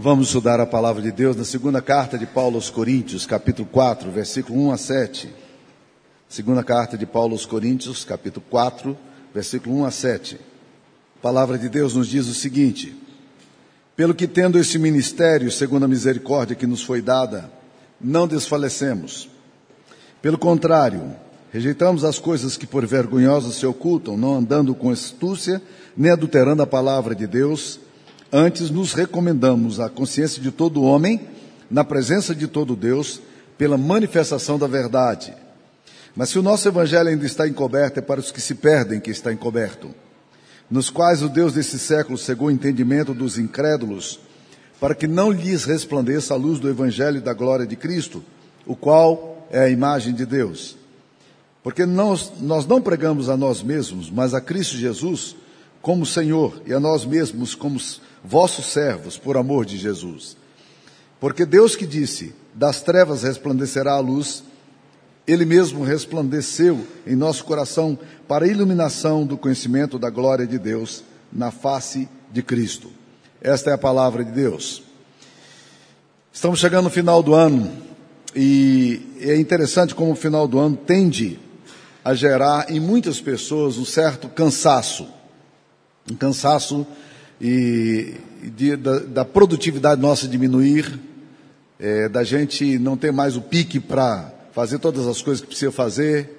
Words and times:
Vamos 0.00 0.28
estudar 0.28 0.60
a 0.60 0.66
palavra 0.66 1.02
de 1.02 1.10
Deus 1.10 1.34
na 1.34 1.44
segunda 1.44 1.82
carta 1.82 2.16
de 2.16 2.24
Paulo 2.24 2.54
aos 2.54 2.70
Coríntios, 2.70 3.26
capítulo 3.26 3.68
4, 3.68 4.12
versículo 4.12 4.56
1 4.66 4.70
a 4.70 4.76
7. 4.78 5.34
Segunda 6.28 6.62
carta 6.62 6.96
de 6.96 7.04
Paulo 7.04 7.32
aos 7.32 7.44
Coríntios, 7.44 8.04
capítulo 8.04 8.46
4, 8.48 8.96
versículo 9.34 9.74
1 9.78 9.84
a 9.86 9.90
7. 9.90 10.38
A 11.18 11.20
palavra 11.20 11.58
de 11.58 11.68
Deus 11.68 11.96
nos 11.96 12.06
diz 12.06 12.28
o 12.28 12.34
seguinte: 12.34 12.96
Pelo 13.96 14.14
que 14.14 14.28
tendo 14.28 14.56
esse 14.56 14.78
ministério, 14.78 15.50
segundo 15.50 15.86
a 15.86 15.88
misericórdia 15.88 16.54
que 16.54 16.64
nos 16.64 16.84
foi 16.84 17.02
dada, 17.02 17.50
não 18.00 18.28
desfalecemos. 18.28 19.28
Pelo 20.22 20.38
contrário, 20.38 21.16
rejeitamos 21.52 22.04
as 22.04 22.20
coisas 22.20 22.56
que 22.56 22.68
por 22.68 22.86
vergonhosas 22.86 23.56
se 23.56 23.66
ocultam, 23.66 24.16
não 24.16 24.36
andando 24.36 24.76
com 24.76 24.90
astúcia, 24.90 25.60
nem 25.96 26.12
adulterando 26.12 26.62
a 26.62 26.66
palavra 26.68 27.16
de 27.16 27.26
Deus, 27.26 27.80
Antes 28.32 28.70
nos 28.70 28.92
recomendamos 28.92 29.80
a 29.80 29.88
consciência 29.88 30.42
de 30.42 30.50
todo 30.50 30.82
homem, 30.82 31.18
na 31.70 31.82
presença 31.82 32.34
de 32.34 32.46
todo 32.46 32.76
Deus, 32.76 33.22
pela 33.56 33.78
manifestação 33.78 34.58
da 34.58 34.66
verdade. 34.66 35.32
Mas 36.14 36.28
se 36.28 36.38
o 36.38 36.42
nosso 36.42 36.68
evangelho 36.68 37.08
ainda 37.08 37.24
está 37.24 37.48
encoberto, 37.48 37.98
é 37.98 38.02
para 38.02 38.20
os 38.20 38.30
que 38.30 38.40
se 38.40 38.54
perdem 38.54 39.00
que 39.00 39.10
está 39.10 39.32
encoberto, 39.32 39.94
nos 40.70 40.90
quais 40.90 41.22
o 41.22 41.28
Deus 41.28 41.54
desse 41.54 41.78
século 41.78 42.18
cegou 42.18 42.48
o 42.48 42.50
entendimento 42.50 43.14
dos 43.14 43.38
incrédulos, 43.38 44.20
para 44.78 44.94
que 44.94 45.06
não 45.06 45.30
lhes 45.30 45.64
resplandeça 45.64 46.34
a 46.34 46.36
luz 46.36 46.60
do 46.60 46.68
evangelho 46.68 47.22
da 47.22 47.32
glória 47.32 47.66
de 47.66 47.76
Cristo, 47.76 48.22
o 48.66 48.76
qual 48.76 49.46
é 49.50 49.60
a 49.60 49.70
imagem 49.70 50.12
de 50.12 50.26
Deus. 50.26 50.76
Porque 51.62 51.86
nós, 51.86 52.32
nós 52.40 52.66
não 52.66 52.82
pregamos 52.82 53.30
a 53.30 53.38
nós 53.38 53.62
mesmos, 53.62 54.10
mas 54.10 54.34
a 54.34 54.40
Cristo 54.40 54.76
Jesus 54.76 55.34
como 55.80 56.04
Senhor 56.04 56.60
e 56.66 56.74
a 56.74 56.80
nós 56.80 57.06
mesmos 57.06 57.54
como 57.54 57.78
vossos 58.24 58.66
servos, 58.72 59.16
por 59.16 59.36
amor 59.36 59.64
de 59.64 59.76
Jesus. 59.76 60.36
Porque 61.20 61.44
Deus 61.44 61.74
que 61.76 61.86
disse: 61.86 62.34
Das 62.54 62.82
trevas 62.82 63.22
resplandecerá 63.22 63.92
a 63.92 64.00
luz, 64.00 64.42
Ele 65.26 65.44
mesmo 65.44 65.84
resplandeceu 65.84 66.86
em 67.06 67.16
nosso 67.16 67.44
coração 67.44 67.98
para 68.26 68.44
a 68.44 68.48
iluminação 68.48 69.26
do 69.26 69.36
conhecimento 69.36 69.98
da 69.98 70.10
glória 70.10 70.46
de 70.46 70.58
Deus 70.58 71.02
na 71.32 71.50
face 71.50 72.08
de 72.30 72.42
Cristo. 72.42 72.90
Esta 73.40 73.70
é 73.70 73.72
a 73.72 73.78
palavra 73.78 74.24
de 74.24 74.32
Deus. 74.32 74.82
Estamos 76.32 76.60
chegando 76.60 76.84
no 76.84 76.90
final 76.90 77.22
do 77.22 77.34
ano 77.34 77.70
e 78.34 79.02
é 79.20 79.36
interessante 79.36 79.94
como 79.94 80.12
o 80.12 80.16
final 80.16 80.46
do 80.46 80.58
ano 80.58 80.76
tende 80.76 81.38
a 82.04 82.14
gerar 82.14 82.70
em 82.70 82.78
muitas 82.78 83.20
pessoas 83.20 83.76
um 83.76 83.84
certo 83.84 84.28
cansaço. 84.28 85.08
Um 86.10 86.14
cansaço 86.14 86.86
e 87.40 88.14
de, 88.56 88.76
da, 88.76 88.98
da, 89.00 89.24
produtividade 89.24 90.00
nossa 90.00 90.26
diminuir, 90.26 90.98
é, 91.78 92.08
da 92.08 92.24
gente 92.24 92.78
não 92.78 92.96
ter 92.96 93.12
mais 93.12 93.36
o 93.36 93.40
pique 93.40 93.78
para 93.78 94.32
fazer 94.52 94.78
todas 94.78 95.06
as 95.06 95.22
coisas 95.22 95.40
que 95.40 95.48
precisa 95.48 95.70
fazer, 95.70 96.36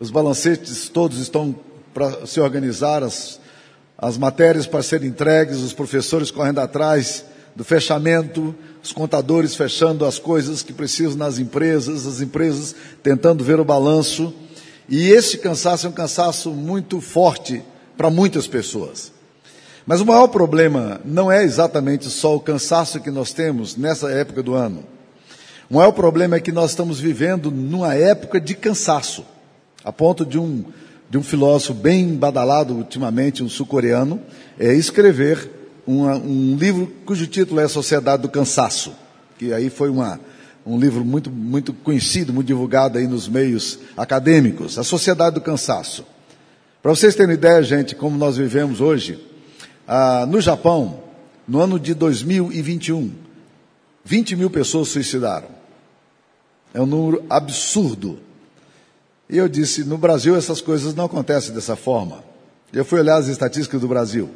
os 0.00 0.10
balancetes 0.10 0.88
todos 0.88 1.18
estão 1.18 1.54
para 1.94 2.26
se 2.26 2.40
organizar, 2.40 3.02
as, 3.02 3.40
as 3.96 4.18
matérias 4.18 4.66
para 4.66 4.82
serem 4.82 5.08
entregues, 5.08 5.58
os 5.58 5.72
professores 5.72 6.30
correndo 6.30 6.58
atrás 6.58 7.24
do 7.54 7.62
fechamento, 7.62 8.54
os 8.82 8.92
contadores 8.92 9.54
fechando 9.54 10.04
as 10.04 10.18
coisas 10.18 10.62
que 10.62 10.72
precisam 10.72 11.16
nas 11.16 11.38
empresas, 11.38 12.06
as 12.06 12.20
empresas 12.20 12.74
tentando 13.02 13.44
ver 13.44 13.60
o 13.60 13.64
balanço. 13.64 14.34
E 14.88 15.10
esse 15.10 15.38
cansaço 15.38 15.86
é 15.86 15.90
um 15.90 15.92
cansaço 15.92 16.50
muito 16.50 17.00
forte 17.00 17.62
para 17.96 18.10
muitas 18.10 18.48
pessoas. 18.48 19.11
Mas 19.86 20.00
o 20.00 20.06
maior 20.06 20.28
problema 20.28 21.00
não 21.04 21.30
é 21.30 21.42
exatamente 21.42 22.08
só 22.08 22.36
o 22.36 22.40
cansaço 22.40 23.00
que 23.00 23.10
nós 23.10 23.32
temos 23.32 23.76
nessa 23.76 24.10
época 24.10 24.42
do 24.42 24.54
ano. 24.54 24.84
O 25.68 25.76
maior 25.76 25.92
problema 25.92 26.36
é 26.36 26.40
que 26.40 26.52
nós 26.52 26.70
estamos 26.70 27.00
vivendo 27.00 27.50
numa 27.50 27.94
época 27.94 28.40
de 28.40 28.54
cansaço, 28.54 29.24
a 29.82 29.92
ponto 29.92 30.24
de 30.24 30.38
um, 30.38 30.64
de 31.10 31.18
um 31.18 31.22
filósofo 31.22 31.74
bem 31.74 32.14
badalado 32.14 32.74
ultimamente, 32.74 33.42
um 33.42 33.48
sul-coreano, 33.48 34.20
é 34.58 34.72
escrever 34.74 35.50
uma, 35.86 36.14
um 36.16 36.56
livro 36.56 36.92
cujo 37.04 37.26
título 37.26 37.60
é 37.60 37.66
Sociedade 37.66 38.22
do 38.22 38.28
Cansaço, 38.28 38.92
que 39.36 39.52
aí 39.52 39.68
foi 39.68 39.90
uma, 39.90 40.20
um 40.64 40.78
livro 40.78 41.04
muito, 41.04 41.30
muito 41.30 41.72
conhecido, 41.72 42.32
muito 42.32 42.46
divulgado 42.46 42.98
aí 42.98 43.08
nos 43.08 43.26
meios 43.26 43.80
acadêmicos, 43.96 44.78
A 44.78 44.84
Sociedade 44.84 45.34
do 45.34 45.40
Cansaço. 45.40 46.04
Para 46.80 46.94
vocês 46.94 47.14
terem 47.14 47.34
ideia, 47.34 47.62
gente, 47.62 47.94
como 47.96 48.16
nós 48.16 48.36
vivemos 48.36 48.80
hoje, 48.80 49.31
ah, 49.86 50.26
no 50.26 50.40
Japão, 50.40 51.02
no 51.46 51.60
ano 51.60 51.78
de 51.78 51.94
2021, 51.94 53.12
20 54.04 54.36
mil 54.36 54.50
pessoas 54.50 54.88
suicidaram. 54.88 55.48
É 56.72 56.80
um 56.80 56.86
número 56.86 57.24
absurdo. 57.28 58.18
E 59.28 59.36
eu 59.36 59.48
disse: 59.48 59.84
no 59.84 59.98
Brasil 59.98 60.36
essas 60.36 60.60
coisas 60.60 60.94
não 60.94 61.04
acontecem 61.04 61.54
dessa 61.54 61.76
forma. 61.76 62.24
Eu 62.72 62.84
fui 62.84 63.00
olhar 63.00 63.16
as 63.16 63.28
estatísticas 63.28 63.80
do 63.80 63.88
Brasil. 63.88 64.30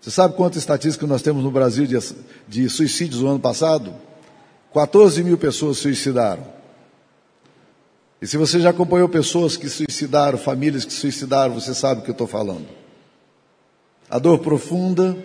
Você 0.00 0.10
sabe 0.10 0.34
quantas 0.34 0.58
estatísticas 0.58 1.08
nós 1.08 1.22
temos 1.22 1.44
no 1.44 1.50
Brasil 1.50 1.86
de, 1.86 1.96
de 2.48 2.68
suicídios 2.68 3.22
no 3.22 3.28
ano 3.28 3.38
passado? 3.38 3.94
14 4.74 5.22
mil 5.22 5.38
pessoas 5.38 5.78
suicidaram. 5.78 6.44
E 8.20 8.26
se 8.26 8.36
você 8.36 8.58
já 8.58 8.70
acompanhou 8.70 9.08
pessoas 9.08 9.56
que 9.56 9.68
suicidaram, 9.68 10.38
famílias 10.38 10.84
que 10.84 10.92
suicidaram, 10.92 11.54
você 11.54 11.74
sabe 11.74 12.00
o 12.00 12.04
que 12.04 12.10
eu 12.10 12.14
estou 12.14 12.26
falando. 12.26 12.66
A 14.12 14.18
dor 14.18 14.40
profunda, 14.40 15.16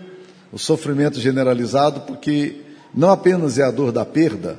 o 0.49 0.57
sofrimento 0.57 1.19
generalizado, 1.19 1.99
porque 2.07 2.61
não 2.95 3.09
apenas 3.09 3.59
é 3.59 3.63
a 3.63 3.69
dor 3.69 3.91
da 3.91 4.05
perda, 4.05 4.57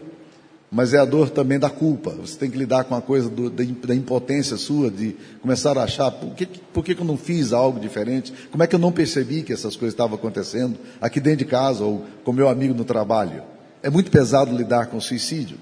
mas 0.70 0.92
é 0.92 0.98
a 0.98 1.06
dor 1.06 1.30
também 1.30 1.58
da 1.58 1.70
culpa. 1.70 2.10
Você 2.10 2.36
tem 2.36 2.50
que 2.50 2.58
lidar 2.58 2.84
com 2.84 2.94
a 2.94 3.00
coisa 3.00 3.30
do, 3.30 3.48
da 3.48 3.94
impotência 3.94 4.58
sua, 4.58 4.90
de 4.90 5.16
começar 5.40 5.78
a 5.78 5.84
achar 5.84 6.10
por, 6.10 6.34
que, 6.34 6.44
por 6.44 6.84
que 6.84 6.92
eu 6.92 7.06
não 7.06 7.16
fiz 7.16 7.54
algo 7.54 7.80
diferente, 7.80 8.30
como 8.50 8.62
é 8.62 8.66
que 8.66 8.74
eu 8.74 8.78
não 8.78 8.92
percebi 8.92 9.42
que 9.42 9.54
essas 9.54 9.74
coisas 9.74 9.94
estavam 9.94 10.16
acontecendo 10.16 10.78
aqui 11.00 11.20
dentro 11.20 11.38
de 11.38 11.44
casa 11.46 11.82
ou 11.82 12.04
com 12.22 12.30
meu 12.30 12.50
amigo 12.50 12.74
no 12.74 12.84
trabalho. 12.84 13.42
É 13.82 13.88
muito 13.88 14.10
pesado 14.10 14.54
lidar 14.54 14.88
com 14.88 14.98
o 14.98 15.00
suicídio. 15.00 15.56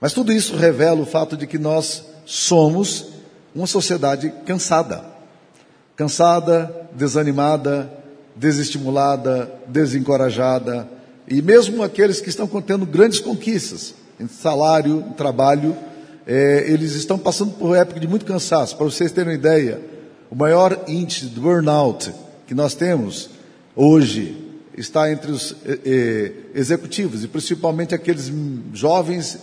Mas 0.00 0.12
tudo 0.12 0.32
isso 0.32 0.54
revela 0.54 1.00
o 1.00 1.06
fato 1.06 1.36
de 1.36 1.44
que 1.44 1.58
nós 1.58 2.04
somos 2.24 3.08
uma 3.52 3.66
sociedade 3.66 4.32
cansada 4.46 5.09
cansada, 6.00 6.88
desanimada, 6.94 7.92
desestimulada, 8.34 9.52
desencorajada, 9.66 10.88
e 11.28 11.42
mesmo 11.42 11.82
aqueles 11.82 12.22
que 12.22 12.30
estão 12.30 12.46
contendo 12.46 12.86
grandes 12.86 13.20
conquistas 13.20 13.94
em 14.18 14.26
salário, 14.26 15.04
em 15.06 15.12
trabalho, 15.12 15.76
é, 16.26 16.64
eles 16.66 16.92
estão 16.92 17.18
passando 17.18 17.52
por 17.52 17.76
época 17.76 18.00
de 18.00 18.08
muito 18.08 18.24
cansaço. 18.24 18.78
Para 18.78 18.86
vocês 18.86 19.12
terem 19.12 19.34
uma 19.34 19.38
ideia, 19.38 19.78
o 20.30 20.34
maior 20.34 20.84
índice 20.88 21.26
de 21.26 21.38
burnout 21.38 22.10
que 22.46 22.54
nós 22.54 22.74
temos 22.74 23.28
hoje 23.76 24.38
está 24.74 25.12
entre 25.12 25.30
os 25.30 25.54
é, 25.66 26.32
executivos, 26.54 27.24
e 27.24 27.28
principalmente 27.28 27.94
aqueles 27.94 28.32
jovens 28.72 29.38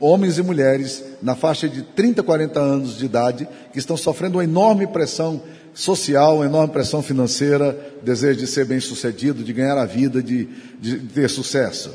homens 0.00 0.38
e 0.38 0.42
mulheres 0.42 1.04
na 1.22 1.34
faixa 1.34 1.68
de 1.68 1.82
30, 1.82 2.22
40 2.22 2.60
anos 2.60 2.98
de 2.98 3.04
idade 3.04 3.48
que 3.72 3.78
estão 3.78 3.96
sofrendo 3.96 4.38
uma 4.38 4.44
enorme 4.44 4.86
pressão 4.86 5.40
social, 5.76 6.42
enorme 6.42 6.72
pressão 6.72 7.02
financeira, 7.02 7.78
desejo 8.02 8.38
de 8.38 8.46
ser 8.46 8.64
bem 8.64 8.80
sucedido, 8.80 9.44
de 9.44 9.52
ganhar 9.52 9.76
a 9.76 9.84
vida, 9.84 10.22
de, 10.22 10.48
de 10.80 11.00
ter 11.00 11.28
sucesso. 11.28 11.92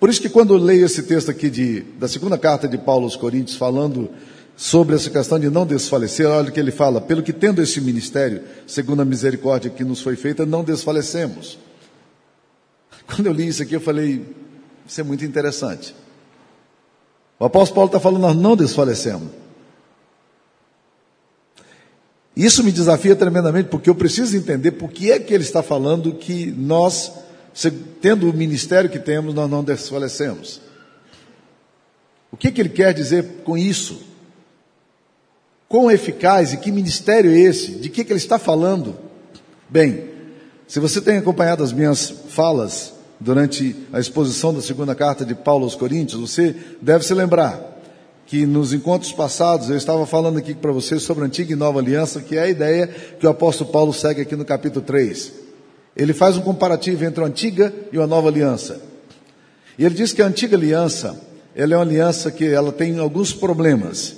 Por 0.00 0.10
isso 0.10 0.20
que 0.20 0.28
quando 0.28 0.52
eu 0.52 0.58
leio 0.58 0.84
esse 0.84 1.04
texto 1.04 1.30
aqui 1.30 1.48
de, 1.48 1.82
da 1.96 2.08
segunda 2.08 2.36
carta 2.36 2.66
de 2.66 2.76
Paulo 2.76 3.04
aos 3.04 3.14
Coríntios, 3.14 3.56
falando 3.56 4.10
sobre 4.56 4.96
essa 4.96 5.08
questão 5.08 5.38
de 5.38 5.48
não 5.48 5.64
desfalecer, 5.64 6.26
olha 6.26 6.48
o 6.48 6.52
que 6.52 6.58
ele 6.58 6.72
fala, 6.72 7.00
pelo 7.00 7.22
que 7.22 7.32
tendo 7.32 7.62
esse 7.62 7.80
ministério, 7.80 8.42
segundo 8.66 9.00
a 9.00 9.04
misericórdia 9.04 9.70
que 9.70 9.84
nos 9.84 10.00
foi 10.00 10.16
feita, 10.16 10.44
não 10.44 10.64
desfalecemos. 10.64 11.60
Quando 13.06 13.28
eu 13.28 13.32
li 13.32 13.46
isso 13.46 13.62
aqui, 13.62 13.74
eu 13.74 13.80
falei, 13.80 14.26
isso 14.84 15.00
é 15.00 15.04
muito 15.04 15.24
interessante. 15.24 15.94
O 17.38 17.44
apóstolo 17.44 17.76
Paulo 17.76 17.88
está 17.90 18.00
falando, 18.00 18.22
nós 18.22 18.36
não 18.36 18.56
desfalecemos. 18.56 19.41
Isso 22.36 22.64
me 22.64 22.72
desafia 22.72 23.14
tremendamente, 23.14 23.68
porque 23.68 23.90
eu 23.90 23.94
preciso 23.94 24.36
entender 24.36 24.72
por 24.72 24.90
que 24.90 25.12
é 25.12 25.18
que 25.18 25.34
ele 25.34 25.44
está 25.44 25.62
falando 25.62 26.14
que 26.14 26.46
nós, 26.46 27.12
tendo 28.00 28.28
o 28.28 28.32
ministério 28.32 28.88
que 28.88 28.98
temos, 28.98 29.34
nós 29.34 29.50
não 29.50 29.62
desfalecemos. 29.62 30.60
O 32.30 32.36
que, 32.36 32.50
que 32.50 32.60
ele 32.60 32.70
quer 32.70 32.94
dizer 32.94 33.42
com 33.44 33.58
isso? 33.58 34.00
Quão 35.68 35.90
eficaz 35.90 36.52
e 36.52 36.56
que 36.56 36.72
ministério 36.72 37.30
é 37.30 37.38
esse? 37.38 37.72
De 37.72 37.90
que, 37.90 38.04
que 38.04 38.12
ele 38.12 38.18
está 38.18 38.38
falando? 38.38 38.96
Bem, 39.68 40.10
se 40.66 40.80
você 40.80 41.02
tem 41.02 41.18
acompanhado 41.18 41.62
as 41.62 41.72
minhas 41.72 42.10
falas 42.28 42.94
durante 43.20 43.76
a 43.92 44.00
exposição 44.00 44.54
da 44.54 44.62
segunda 44.62 44.94
carta 44.94 45.24
de 45.24 45.34
Paulo 45.34 45.64
aos 45.64 45.74
Coríntios, 45.74 46.20
você 46.20 46.56
deve 46.80 47.04
se 47.04 47.12
lembrar 47.12 47.71
que 48.32 48.46
nos 48.46 48.72
encontros 48.72 49.12
passados 49.12 49.68
eu 49.68 49.76
estava 49.76 50.06
falando 50.06 50.38
aqui 50.38 50.54
para 50.54 50.72
vocês 50.72 51.02
sobre 51.02 51.22
a 51.22 51.26
antiga 51.26 51.52
e 51.52 51.54
nova 51.54 51.80
aliança, 51.80 52.22
que 52.22 52.34
é 52.34 52.44
a 52.44 52.48
ideia 52.48 52.86
que 52.86 53.26
o 53.26 53.28
apóstolo 53.28 53.70
Paulo 53.70 53.92
segue 53.92 54.22
aqui 54.22 54.34
no 54.34 54.42
capítulo 54.42 54.82
3. 54.82 55.32
ele 55.94 56.14
faz 56.14 56.38
um 56.38 56.40
comparativo 56.40 57.04
entre 57.04 57.22
a 57.22 57.26
antiga 57.26 57.70
e 57.92 57.98
a 57.98 58.06
nova 58.06 58.28
aliança. 58.28 58.80
E 59.78 59.84
ele 59.84 59.94
diz 59.94 60.14
que 60.14 60.22
a 60.22 60.26
antiga 60.26 60.56
aliança, 60.56 61.20
ela 61.54 61.74
é 61.74 61.76
uma 61.76 61.82
aliança 61.82 62.30
que 62.30 62.46
ela 62.46 62.72
tem 62.72 62.98
alguns 62.98 63.34
problemas. 63.34 64.16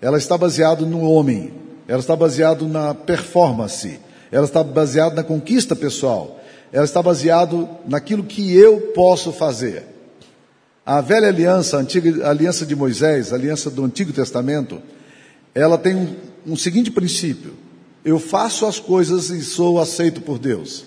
Ela 0.00 0.16
está 0.16 0.38
baseada 0.38 0.86
no 0.86 1.02
homem, 1.02 1.52
ela 1.86 2.00
está 2.00 2.16
baseada 2.16 2.64
na 2.64 2.94
performance, 2.94 4.00
ela 4.32 4.46
está 4.46 4.64
baseada 4.64 5.16
na 5.16 5.22
conquista 5.22 5.76
pessoal, 5.76 6.40
ela 6.72 6.86
está 6.86 7.02
baseada 7.02 7.68
naquilo 7.86 8.24
que 8.24 8.56
eu 8.56 8.80
posso 8.94 9.32
fazer. 9.32 9.93
A 10.86 11.00
velha 11.00 11.28
aliança, 11.28 11.76
a 11.76 11.80
antiga 11.80 12.28
aliança 12.28 12.66
de 12.66 12.76
Moisés, 12.76 13.32
a 13.32 13.36
aliança 13.36 13.70
do 13.70 13.84
Antigo 13.84 14.12
Testamento, 14.12 14.82
ela 15.54 15.78
tem 15.78 15.94
um, 15.94 16.14
um 16.46 16.56
seguinte 16.56 16.90
princípio: 16.90 17.54
eu 18.04 18.18
faço 18.18 18.66
as 18.66 18.78
coisas 18.78 19.30
e 19.30 19.42
sou 19.42 19.80
aceito 19.80 20.20
por 20.20 20.38
Deus. 20.38 20.84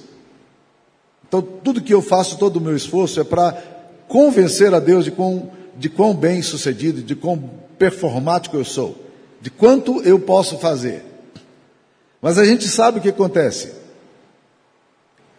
Então, 1.27 1.41
tudo 1.41 1.81
que 1.81 1.94
eu 1.94 2.01
faço, 2.01 2.38
todo 2.38 2.57
o 2.57 2.61
meu 2.61 2.75
esforço 2.75 3.19
é 3.19 3.23
para 3.23 3.51
convencer 4.07 4.73
a 4.73 4.79
Deus 4.79 5.03
de 5.03 5.11
quão, 5.11 5.51
de 5.75 5.89
quão 5.89 6.15
bem 6.15 6.41
sucedido, 6.41 7.01
de 7.01 7.15
quão 7.15 7.49
performático 7.77 8.55
eu 8.55 8.63
sou, 8.63 9.03
de 9.41 9.49
quanto 9.49 10.01
eu 10.03 10.19
posso 10.19 10.57
fazer. 10.57 11.03
Mas 12.21 12.38
a 12.38 12.45
gente 12.45 12.67
sabe 12.67 12.99
o 12.99 13.01
que 13.01 13.09
acontece. 13.09 13.71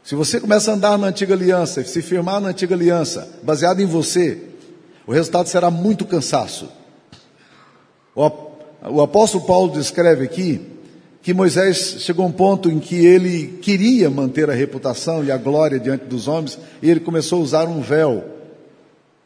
Se 0.03 0.15
você 0.15 0.41
começa 0.41 0.71
a 0.71 0.75
andar 0.75 0.99
na 0.99 1.09
antiga 1.09 1.35
aliança, 1.35 1.85
se 1.85 2.03
firmar 2.03 2.41
na 2.41 2.49
antiga 2.49 2.75
aliança, 2.75 3.39
baseado 3.43 3.81
em 3.81 3.87
você, 3.87 4.48
o 5.09 5.13
resultado 5.13 5.49
será 5.49 5.71
muito 5.71 6.05
cansaço. 6.05 6.69
O 8.15 9.01
apóstolo 9.01 9.47
Paulo 9.47 9.73
descreve 9.73 10.23
aqui 10.23 10.61
que 11.23 11.33
Moisés 11.33 11.97
chegou 12.01 12.27
a 12.27 12.29
um 12.29 12.33
ponto 12.33 12.71
em 12.71 12.79
que 12.79 13.07
ele 13.07 13.59
queria 13.63 14.11
manter 14.11 14.51
a 14.51 14.53
reputação 14.53 15.25
e 15.25 15.33
a 15.33 15.39
glória 15.39 15.81
diante 15.81 16.05
dos 16.05 16.29
homens, 16.29 16.59
e 16.83 16.91
ele 16.91 17.01
começou 17.01 17.39
a 17.39 17.43
usar 17.43 17.69
um 17.69 17.81
véu, 17.81 18.23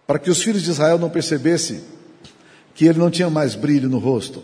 para 0.07 0.21
que 0.21 0.31
os 0.31 0.41
filhos 0.41 0.63
de 0.63 0.71
Israel 0.71 1.01
não 1.01 1.11
percebessem 1.11 1.81
que 2.77 2.87
ele 2.87 3.01
não 3.01 3.11
tinha 3.11 3.29
mais 3.29 3.57
brilho 3.57 3.89
no 3.89 3.99
rosto. 3.99 4.41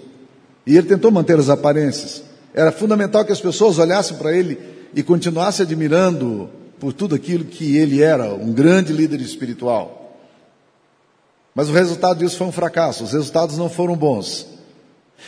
E 0.66 0.76
ele 0.76 0.88
tentou 0.88 1.12
manter 1.12 1.38
as 1.38 1.48
aparências. 1.48 2.20
Era 2.52 2.72
fundamental 2.72 3.24
que 3.24 3.30
as 3.30 3.40
pessoas 3.40 3.78
olhassem 3.78 4.16
para 4.16 4.36
ele 4.36 4.58
e 4.92 5.04
continuassem 5.04 5.64
admirando 5.64 6.50
por 6.80 6.92
tudo 6.92 7.14
aquilo 7.14 7.44
que 7.44 7.76
ele 7.76 8.02
era, 8.02 8.34
um 8.34 8.52
grande 8.52 8.92
líder 8.92 9.20
espiritual. 9.20 9.97
Mas 11.58 11.68
o 11.68 11.72
resultado 11.72 12.20
disso 12.20 12.36
foi 12.36 12.46
um 12.46 12.52
fracasso, 12.52 13.02
os 13.02 13.12
resultados 13.12 13.58
não 13.58 13.68
foram 13.68 13.96
bons. 13.96 14.46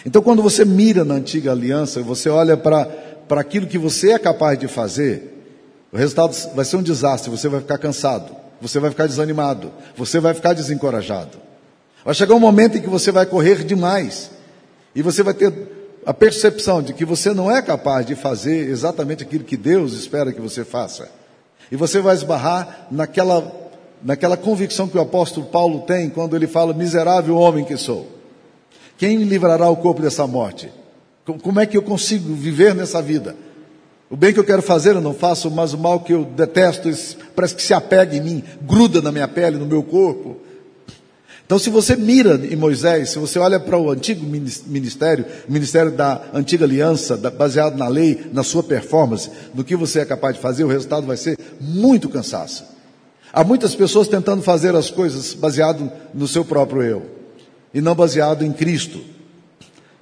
Então, 0.06 0.22
quando 0.22 0.40
você 0.44 0.64
mira 0.64 1.04
na 1.04 1.14
antiga 1.14 1.50
aliança, 1.50 2.04
você 2.04 2.28
olha 2.28 2.56
para 2.56 2.86
aquilo 3.30 3.66
que 3.66 3.76
você 3.76 4.12
é 4.12 4.18
capaz 4.20 4.56
de 4.56 4.68
fazer, 4.68 5.44
o 5.92 5.96
resultado 5.96 6.36
vai 6.54 6.64
ser 6.64 6.76
um 6.76 6.84
desastre, 6.84 7.28
você 7.28 7.48
vai 7.48 7.58
ficar 7.58 7.78
cansado, 7.78 8.36
você 8.60 8.78
vai 8.78 8.90
ficar 8.90 9.08
desanimado, 9.08 9.72
você 9.96 10.20
vai 10.20 10.32
ficar 10.32 10.52
desencorajado. 10.52 11.36
Vai 12.04 12.14
chegar 12.14 12.36
um 12.36 12.38
momento 12.38 12.78
em 12.78 12.80
que 12.80 12.88
você 12.88 13.10
vai 13.10 13.26
correr 13.26 13.64
demais 13.64 14.30
e 14.94 15.02
você 15.02 15.24
vai 15.24 15.34
ter 15.34 15.52
a 16.06 16.14
percepção 16.14 16.80
de 16.80 16.92
que 16.92 17.04
você 17.04 17.34
não 17.34 17.50
é 17.50 17.60
capaz 17.60 18.06
de 18.06 18.14
fazer 18.14 18.68
exatamente 18.68 19.24
aquilo 19.24 19.42
que 19.42 19.56
Deus 19.56 19.94
espera 19.94 20.32
que 20.32 20.40
você 20.40 20.64
faça. 20.64 21.08
E 21.72 21.74
você 21.74 21.98
vai 21.98 22.14
esbarrar 22.14 22.86
naquela, 22.88 23.52
naquela 24.02 24.36
convicção 24.36 24.88
que 24.88 24.96
o 24.96 25.00
apóstolo 25.00 25.46
Paulo 25.46 25.80
tem 25.80 26.08
quando 26.08 26.36
ele 26.36 26.46
fala: 26.46 26.72
miserável 26.72 27.36
homem 27.36 27.64
que 27.64 27.76
sou. 27.76 28.08
Quem 28.98 29.18
me 29.18 29.24
livrará 29.24 29.68
o 29.68 29.76
corpo 29.76 30.02
dessa 30.02 30.26
morte? 30.26 30.70
Como 31.42 31.60
é 31.60 31.66
que 31.66 31.76
eu 31.76 31.82
consigo 31.82 32.34
viver 32.34 32.74
nessa 32.74 33.00
vida? 33.00 33.36
O 34.10 34.16
bem 34.16 34.32
que 34.32 34.40
eu 34.40 34.44
quero 34.44 34.60
fazer 34.60 34.96
eu 34.96 35.00
não 35.00 35.14
faço, 35.14 35.50
mas 35.50 35.72
o 35.72 35.78
mal 35.78 36.00
que 36.00 36.12
eu 36.12 36.24
detesto 36.24 36.90
parece 37.34 37.54
que 37.54 37.62
se 37.62 37.72
apega 37.72 38.16
em 38.16 38.20
mim, 38.20 38.44
gruda 38.62 39.00
na 39.00 39.12
minha 39.12 39.28
pele, 39.28 39.56
no 39.56 39.66
meu 39.66 39.82
corpo. 39.82 40.36
Então, 41.46 41.58
se 41.58 41.70
você 41.70 41.96
mira 41.96 42.40
em 42.44 42.56
Moisés, 42.56 43.10
se 43.10 43.18
você 43.18 43.38
olha 43.38 43.58
para 43.58 43.76
o 43.76 43.90
antigo 43.90 44.24
ministério, 44.24 45.24
o 45.48 45.52
ministério 45.52 45.90
da 45.90 46.22
antiga 46.32 46.64
aliança, 46.64 47.16
baseado 47.16 47.76
na 47.76 47.88
lei, 47.88 48.26
na 48.32 48.42
sua 48.42 48.62
performance, 48.62 49.30
no 49.54 49.64
que 49.64 49.74
você 49.74 50.00
é 50.00 50.04
capaz 50.04 50.36
de 50.36 50.42
fazer, 50.42 50.62
o 50.62 50.68
resultado 50.68 51.06
vai 51.06 51.16
ser 51.16 51.36
muito 51.60 52.08
cansaço. 52.08 52.64
Há 53.32 53.44
muitas 53.44 53.74
pessoas 53.74 54.08
tentando 54.08 54.42
fazer 54.42 54.74
as 54.74 54.90
coisas 54.90 55.34
baseado 55.34 55.90
no 56.12 56.26
seu 56.26 56.44
próprio 56.44 56.82
eu 56.82 57.06
e 57.72 57.80
não 57.80 57.94
baseado 57.94 58.44
em 58.44 58.52
Cristo. 58.52 59.00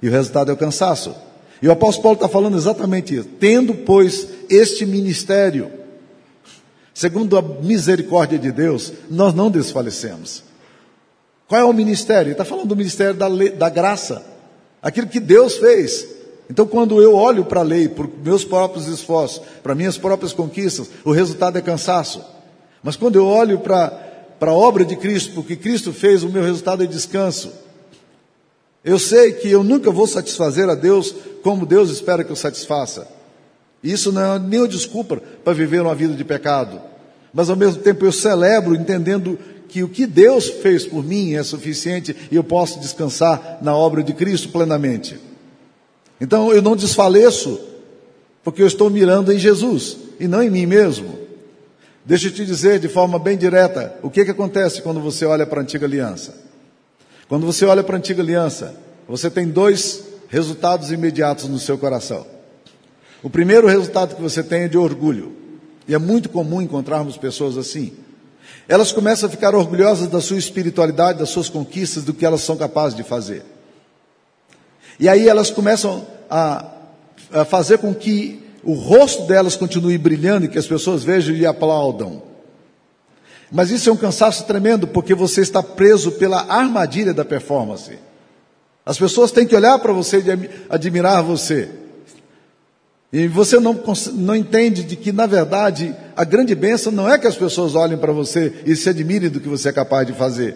E 0.01 0.07
o 0.07 0.11
resultado 0.11 0.49
é 0.49 0.53
o 0.53 0.57
cansaço. 0.57 1.15
E 1.61 1.67
o 1.67 1.71
apóstolo 1.71 2.03
Paulo 2.03 2.15
está 2.15 2.27
falando 2.27 2.57
exatamente 2.57 3.15
isso. 3.15 3.29
Tendo, 3.39 3.73
pois, 3.73 4.27
este 4.49 4.85
ministério, 4.85 5.71
segundo 6.93 7.37
a 7.37 7.41
misericórdia 7.41 8.39
de 8.39 8.51
Deus, 8.51 8.93
nós 9.09 9.33
não 9.33 9.51
desfalecemos. 9.51 10.43
Qual 11.47 11.59
é 11.59 11.65
o 11.65 11.73
ministério? 11.73 12.27
Ele 12.27 12.31
está 12.31 12.45
falando 12.45 12.67
do 12.67 12.75
ministério 12.75 13.13
da, 13.13 13.27
lei, 13.27 13.49
da 13.49 13.69
graça, 13.69 14.23
aquilo 14.81 15.07
que 15.07 15.19
Deus 15.19 15.57
fez. 15.57 16.07
Então, 16.49 16.65
quando 16.65 17.01
eu 17.01 17.15
olho 17.15 17.45
para 17.45 17.59
a 17.59 17.63
lei, 17.63 17.87
por 17.87 18.09
meus 18.23 18.43
próprios 18.43 18.87
esforços, 18.87 19.41
para 19.61 19.75
minhas 19.75 19.97
próprias 19.97 20.33
conquistas, 20.33 20.89
o 21.03 21.11
resultado 21.11 21.57
é 21.57 21.61
cansaço. 21.61 22.23
Mas 22.83 22.95
quando 22.95 23.15
eu 23.15 23.25
olho 23.25 23.59
para 23.59 24.21
a 24.41 24.53
obra 24.53 24.85
de 24.85 24.95
Cristo, 24.95 25.33
porque 25.33 25.55
Cristo 25.55 25.91
fez, 25.91 26.23
o 26.23 26.29
meu 26.29 26.43
resultado 26.43 26.83
é 26.83 26.87
descanso. 26.87 27.51
Eu 28.83 28.97
sei 28.97 29.33
que 29.33 29.49
eu 29.49 29.63
nunca 29.63 29.91
vou 29.91 30.07
satisfazer 30.07 30.69
a 30.69 30.75
Deus 30.75 31.13
como 31.43 31.65
Deus 31.65 31.89
espera 31.89 32.23
que 32.23 32.31
eu 32.31 32.35
satisfaça. 32.35 33.07
Isso 33.83 34.11
não 34.11 34.35
é 34.35 34.39
nenhuma 34.39 34.67
desculpa 34.67 35.21
para 35.43 35.53
viver 35.53 35.81
uma 35.81 35.95
vida 35.95 36.13
de 36.13 36.23
pecado. 36.23 36.81
Mas 37.33 37.49
ao 37.49 37.55
mesmo 37.55 37.81
tempo 37.81 38.05
eu 38.05 38.11
celebro 38.11 38.75
entendendo 38.75 39.37
que 39.67 39.83
o 39.83 39.89
que 39.89 40.07
Deus 40.07 40.49
fez 40.49 40.85
por 40.85 41.03
mim 41.03 41.35
é 41.35 41.43
suficiente 41.43 42.15
e 42.31 42.35
eu 42.35 42.43
posso 42.43 42.79
descansar 42.79 43.59
na 43.61 43.75
obra 43.75 44.01
de 44.01 44.13
Cristo 44.13 44.49
plenamente. 44.49 45.19
Então 46.19 46.51
eu 46.51 46.61
não 46.61 46.75
desfaleço, 46.75 47.59
porque 48.43 48.61
eu 48.61 48.67
estou 48.67 48.89
mirando 48.89 49.31
em 49.31 49.37
Jesus 49.37 49.97
e 50.19 50.27
não 50.27 50.41
em 50.41 50.49
mim 50.49 50.65
mesmo. 50.65 51.19
Deixa 52.09 52.25
eu 52.25 52.31
te 52.31 52.43
dizer 52.43 52.79
de 52.79 52.87
forma 52.87 53.19
bem 53.19 53.37
direta 53.37 53.95
o 54.01 54.09
que, 54.09 54.25
que 54.25 54.31
acontece 54.31 54.81
quando 54.81 54.99
você 54.99 55.27
olha 55.27 55.45
para 55.45 55.59
a 55.59 55.61
antiga 55.61 55.85
aliança. 55.85 56.33
Quando 57.27 57.45
você 57.45 57.65
olha 57.65 57.83
para 57.83 57.95
a 57.95 57.99
antiga 57.99 58.23
aliança, 58.23 58.73
você 59.07 59.29
tem 59.29 59.47
dois 59.47 60.05
resultados 60.27 60.91
imediatos 60.91 61.47
no 61.47 61.59
seu 61.59 61.77
coração. 61.77 62.25
O 63.21 63.29
primeiro 63.29 63.67
resultado 63.67 64.15
que 64.15 64.21
você 64.23 64.41
tem 64.41 64.63
é 64.63 64.67
de 64.67 64.75
orgulho. 64.75 65.33
E 65.87 65.93
é 65.93 65.99
muito 65.99 66.29
comum 66.29 66.59
encontrarmos 66.59 67.15
pessoas 67.15 67.55
assim. 67.59 67.93
Elas 68.67 68.91
começam 68.91 69.29
a 69.29 69.31
ficar 69.31 69.53
orgulhosas 69.53 70.07
da 70.07 70.19
sua 70.19 70.39
espiritualidade, 70.39 71.19
das 71.19 71.29
suas 71.29 71.47
conquistas, 71.47 72.03
do 72.03 72.11
que 72.11 72.25
elas 72.25 72.41
são 72.41 72.57
capazes 72.57 72.97
de 72.97 73.03
fazer. 73.03 73.43
E 74.99 75.07
aí 75.07 75.29
elas 75.29 75.51
começam 75.51 76.07
a, 76.27 76.71
a 77.31 77.45
fazer 77.45 77.77
com 77.77 77.93
que 77.93 78.48
o 78.69 78.73
rosto 78.73 79.23
delas 79.23 79.55
continue 79.55 79.97
brilhando 79.97 80.45
e 80.45 80.47
que 80.47 80.59
as 80.59 80.67
pessoas 80.67 81.03
vejam 81.03 81.35
e 81.35 81.43
aplaudam. 81.43 82.21
Mas 83.51 83.71
isso 83.71 83.89
é 83.89 83.91
um 83.91 83.97
cansaço 83.97 84.45
tremendo 84.45 84.85
porque 84.85 85.15
você 85.15 85.41
está 85.41 85.63
preso 85.63 86.11
pela 86.11 86.45
armadilha 86.47 87.11
da 87.11 87.25
performance. 87.25 87.97
As 88.85 88.95
pessoas 88.99 89.31
têm 89.31 89.47
que 89.47 89.55
olhar 89.55 89.79
para 89.79 89.91
você 89.91 90.19
e 90.19 90.49
admirar 90.69 91.23
você. 91.23 91.67
E 93.11 93.27
você 93.27 93.59
não, 93.59 93.75
não 94.13 94.35
entende 94.35 94.83
de 94.83 94.95
que, 94.95 95.11
na 95.11 95.25
verdade, 95.25 95.95
a 96.15 96.23
grande 96.23 96.53
bênção 96.53 96.91
não 96.91 97.11
é 97.11 97.17
que 97.17 97.25
as 97.25 97.35
pessoas 97.35 97.73
olhem 97.73 97.97
para 97.97 98.13
você 98.13 98.53
e 98.67 98.75
se 98.75 98.87
admirem 98.87 99.29
do 99.29 99.39
que 99.39 99.49
você 99.49 99.69
é 99.69 99.73
capaz 99.73 100.05
de 100.05 100.13
fazer. 100.13 100.55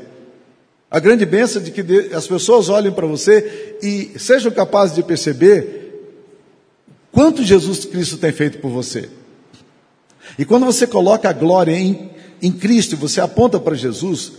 A 0.92 1.00
grande 1.00 1.26
bênção 1.26 1.60
é 1.60 1.66
de 1.66 1.72
que 1.72 2.14
as 2.14 2.28
pessoas 2.28 2.70
olhem 2.70 2.92
para 2.92 3.08
você 3.08 3.76
e 3.82 4.12
sejam 4.20 4.52
capazes 4.52 4.96
de 4.96 5.02
perceber 5.02 5.83
Quanto 7.14 7.44
Jesus 7.44 7.86
Cristo 7.86 8.18
tem 8.18 8.32
feito 8.32 8.58
por 8.58 8.72
você? 8.72 9.08
E 10.38 10.44
quando 10.44 10.66
você 10.66 10.88
coloca 10.88 11.30
a 11.30 11.34
glória 11.34 11.72
em, 11.72 12.10
em 12.42 12.52
Cristo 12.52 12.98
você 12.98 13.22
aponta 13.22 13.60
para 13.60 13.76
Jesus, 13.76 14.34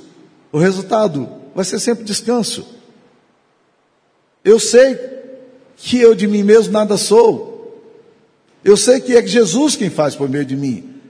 o 0.51 0.59
resultado 0.59 1.29
vai 1.55 1.65
ser 1.65 1.79
sempre 1.79 2.03
descanso. 2.03 2.67
Eu 4.45 4.59
sei 4.59 4.99
que 5.77 6.01
eu 6.01 6.17
de 6.17 6.27
mim 6.27 6.43
mesmo 6.43 6.73
nada 6.73 6.97
sou. 6.97 7.81
Eu 8.65 8.77
sei 8.77 9.01
que 9.01 9.17
é 9.17 9.25
Jesus 9.25 9.77
quem 9.77 9.89
faz 9.89 10.17
por 10.17 10.29
meio 10.29 10.45
de 10.45 10.57
mim. 10.57 11.01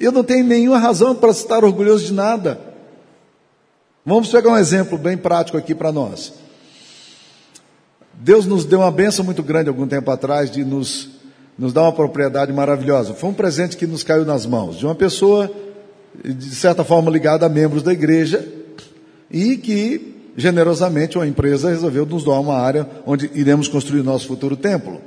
Eu 0.00 0.10
não 0.10 0.24
tenho 0.24 0.44
nenhuma 0.44 0.78
razão 0.78 1.14
para 1.14 1.30
estar 1.30 1.64
orgulhoso 1.64 2.06
de 2.06 2.12
nada. 2.12 2.60
Vamos 4.04 4.30
pegar 4.30 4.50
um 4.50 4.58
exemplo 4.58 4.98
bem 4.98 5.16
prático 5.16 5.56
aqui 5.56 5.76
para 5.76 5.92
nós. 5.92 6.32
Deus 8.20 8.46
nos 8.46 8.64
deu 8.64 8.80
uma 8.80 8.90
benção 8.90 9.24
muito 9.24 9.42
grande 9.42 9.68
algum 9.68 9.86
tempo 9.86 10.10
atrás 10.10 10.50
de 10.50 10.64
nos, 10.64 11.10
nos 11.58 11.72
dar 11.72 11.82
uma 11.82 11.92
propriedade 11.92 12.52
maravilhosa. 12.52 13.14
Foi 13.14 13.30
um 13.30 13.34
presente 13.34 13.76
que 13.76 13.86
nos 13.86 14.02
caiu 14.02 14.24
nas 14.24 14.46
mãos 14.46 14.76
de 14.76 14.84
uma 14.84 14.94
pessoa, 14.94 15.50
de 16.24 16.54
certa 16.54 16.84
forma, 16.84 17.10
ligada 17.10 17.44
a 17.46 17.48
membros 17.48 17.82
da 17.82 17.92
igreja 17.92 18.46
e 19.30 19.56
que, 19.56 20.14
generosamente, 20.36 21.18
uma 21.18 21.26
empresa 21.26 21.70
resolveu 21.70 22.06
nos 22.06 22.22
doar 22.22 22.40
uma 22.40 22.56
área 22.56 22.88
onde 23.06 23.30
iremos 23.34 23.68
construir 23.68 24.00
o 24.00 24.04
nosso 24.04 24.26
futuro 24.26 24.56
templo. 24.56 25.00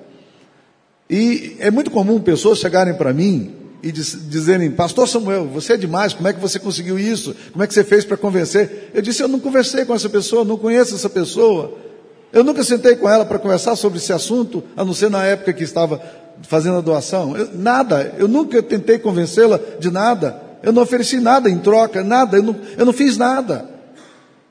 E 1.09 1.55
é 1.59 1.71
muito 1.71 1.89
comum 1.89 2.19
pessoas 2.19 2.59
chegarem 2.59 2.93
para 2.93 3.13
mim 3.13 3.53
e 3.81 3.91
diz, 3.91 4.17
dizerem, 4.29 4.69
Pastor 4.71 5.07
Samuel, 5.07 5.47
você 5.47 5.73
é 5.73 5.77
demais, 5.77 6.13
como 6.13 6.27
é 6.27 6.33
que 6.33 6.39
você 6.39 6.59
conseguiu 6.59 6.99
isso? 6.99 7.35
Como 7.51 7.63
é 7.63 7.67
que 7.67 7.73
você 7.73 7.83
fez 7.83 8.03
para 8.03 8.17
convencer? 8.17 8.91
Eu 8.93 9.01
disse, 9.01 9.23
eu 9.23 9.27
não 9.27 9.39
conversei 9.39 9.85
com 9.85 9.93
essa 9.93 10.09
pessoa, 10.09 10.43
não 10.43 10.57
conheço 10.57 10.95
essa 10.95 11.09
pessoa. 11.09 11.86
Eu 12.31 12.43
nunca 12.43 12.63
sentei 12.63 12.95
com 12.95 13.09
ela 13.09 13.25
para 13.25 13.39
conversar 13.39 13.75
sobre 13.75 13.97
esse 13.97 14.11
assunto, 14.11 14.63
a 14.75 14.83
não 14.83 14.93
ser 14.93 15.09
na 15.09 15.23
época 15.23 15.53
que 15.53 15.63
estava 15.63 16.01
fazendo 16.43 16.77
a 16.77 16.81
doação. 16.81 17.35
Eu, 17.35 17.49
nada, 17.53 18.13
eu 18.17 18.27
nunca 18.27 18.61
tentei 18.61 18.99
convencê-la 18.99 19.59
de 19.79 19.89
nada. 19.89 20.41
Eu 20.61 20.73
não 20.73 20.81
ofereci 20.81 21.19
nada 21.19 21.49
em 21.49 21.59
troca, 21.59 22.03
nada, 22.03 22.37
eu 22.37 22.43
não, 22.43 22.55
eu 22.77 22.85
não 22.85 22.93
fiz 22.93 23.17
nada. 23.17 23.69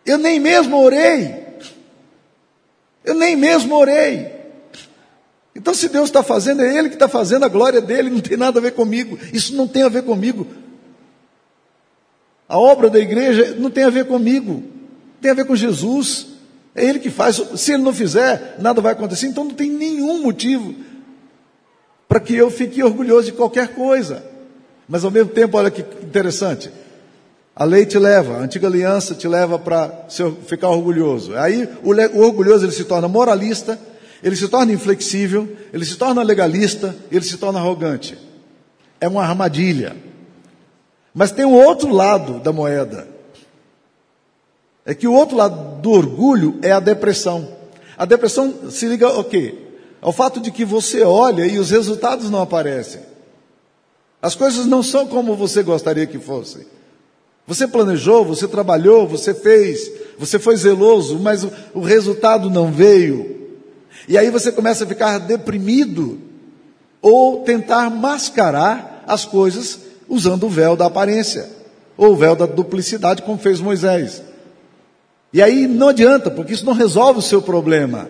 Eu 0.04 0.18
nem 0.18 0.40
mesmo 0.40 0.80
orei. 0.80 1.44
Eu 3.04 3.14
nem 3.14 3.36
mesmo 3.36 3.76
orei. 3.76 4.34
Então, 5.54 5.72
se 5.72 5.88
Deus 5.88 6.08
está 6.08 6.22
fazendo, 6.22 6.62
é 6.62 6.76
Ele 6.76 6.88
que 6.88 6.96
está 6.96 7.08
fazendo, 7.08 7.44
a 7.44 7.48
glória 7.48 7.80
dele 7.80 8.10
não 8.10 8.20
tem 8.20 8.36
nada 8.36 8.58
a 8.58 8.62
ver 8.62 8.72
comigo. 8.72 9.18
Isso 9.32 9.54
não 9.54 9.66
tem 9.66 9.82
a 9.82 9.88
ver 9.88 10.02
comigo. 10.02 10.46
A 12.48 12.58
obra 12.58 12.88
da 12.88 12.98
igreja 12.98 13.56
não 13.58 13.70
tem 13.70 13.84
a 13.84 13.90
ver 13.90 14.06
comigo, 14.06 14.62
tem 15.20 15.30
a 15.30 15.34
ver 15.34 15.44
com 15.44 15.56
Jesus. 15.56 16.35
É 16.76 16.84
Ele 16.84 16.98
que 16.98 17.10
faz. 17.10 17.40
Se 17.56 17.72
Ele 17.72 17.82
não 17.82 17.92
fizer, 17.92 18.56
nada 18.58 18.80
vai 18.80 18.92
acontecer. 18.92 19.26
Então, 19.26 19.44
não 19.44 19.54
tem 19.54 19.70
nenhum 19.70 20.22
motivo 20.22 20.74
para 22.08 22.20
que 22.20 22.34
eu 22.34 22.50
fique 22.50 22.82
orgulhoso 22.82 23.26
de 23.26 23.32
qualquer 23.32 23.68
coisa. 23.68 24.22
Mas, 24.88 25.04
ao 25.04 25.10
mesmo 25.10 25.30
tempo, 25.30 25.56
olha 25.56 25.70
que 25.70 25.80
interessante. 26.04 26.70
A 27.54 27.64
lei 27.64 27.86
te 27.86 27.98
leva, 27.98 28.36
a 28.36 28.40
antiga 28.40 28.66
aliança 28.66 29.14
te 29.14 29.26
leva 29.26 29.58
para 29.58 30.06
ficar 30.46 30.68
orgulhoso. 30.68 31.34
Aí 31.36 31.68
o, 31.82 31.92
o 31.92 32.22
orgulhoso 32.22 32.66
ele 32.66 32.72
se 32.72 32.84
torna 32.84 33.08
moralista 33.08 33.78
ele 34.22 34.36
se 34.36 34.48
torna 34.48 34.72
inflexível, 34.72 35.48
ele 35.72 35.84
se 35.84 35.96
torna 35.96 36.22
legalista, 36.22 36.94
ele 37.10 37.24
se 37.24 37.36
torna 37.36 37.58
arrogante. 37.58 38.18
É 39.00 39.06
uma 39.06 39.22
armadilha. 39.22 39.94
Mas 41.14 41.30
tem 41.30 41.44
um 41.44 41.52
outro 41.52 41.92
lado 41.92 42.40
da 42.40 42.52
moeda. 42.52 43.06
É 44.86 44.94
que 44.94 45.08
o 45.08 45.12
outro 45.12 45.36
lado 45.36 45.82
do 45.82 45.90
orgulho 45.90 46.58
é 46.62 46.70
a 46.70 46.78
depressão. 46.78 47.48
A 47.98 48.04
depressão 48.04 48.70
se 48.70 48.86
liga 48.86 49.08
ao 49.08 49.24
quê? 49.24 49.54
Ao 50.00 50.12
fato 50.12 50.40
de 50.40 50.52
que 50.52 50.64
você 50.64 51.02
olha 51.02 51.44
e 51.44 51.58
os 51.58 51.70
resultados 51.70 52.30
não 52.30 52.40
aparecem. 52.40 53.00
As 54.22 54.36
coisas 54.36 54.64
não 54.64 54.84
são 54.84 55.06
como 55.06 55.34
você 55.34 55.62
gostaria 55.62 56.06
que 56.06 56.20
fossem. 56.20 56.64
Você 57.48 57.66
planejou, 57.66 58.24
você 58.24 58.46
trabalhou, 58.46 59.06
você 59.06 59.34
fez, 59.34 59.90
você 60.18 60.38
foi 60.38 60.56
zeloso, 60.56 61.18
mas 61.18 61.42
o, 61.42 61.52
o 61.74 61.80
resultado 61.80 62.48
não 62.48 62.70
veio. 62.70 63.50
E 64.08 64.16
aí 64.16 64.30
você 64.30 64.52
começa 64.52 64.84
a 64.84 64.86
ficar 64.86 65.18
deprimido 65.18 66.18
ou 67.02 67.42
tentar 67.42 67.90
mascarar 67.90 69.04
as 69.06 69.24
coisas 69.24 69.80
usando 70.08 70.44
o 70.44 70.50
véu 70.50 70.76
da 70.76 70.86
aparência 70.86 71.48
ou 71.96 72.12
o 72.12 72.16
véu 72.16 72.36
da 72.36 72.46
duplicidade, 72.46 73.22
como 73.22 73.38
fez 73.38 73.60
Moisés. 73.60 74.22
E 75.32 75.42
aí 75.42 75.66
não 75.66 75.88
adianta, 75.88 76.30
porque 76.30 76.52
isso 76.52 76.64
não 76.64 76.72
resolve 76.72 77.18
o 77.18 77.22
seu 77.22 77.42
problema. 77.42 78.08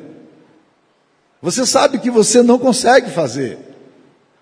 Você 1.41 1.67
sabe 1.67 1.99
que 1.99 2.11
você 2.11 2.43
não 2.43 2.59
consegue 2.59 3.11
fazer. 3.11 3.59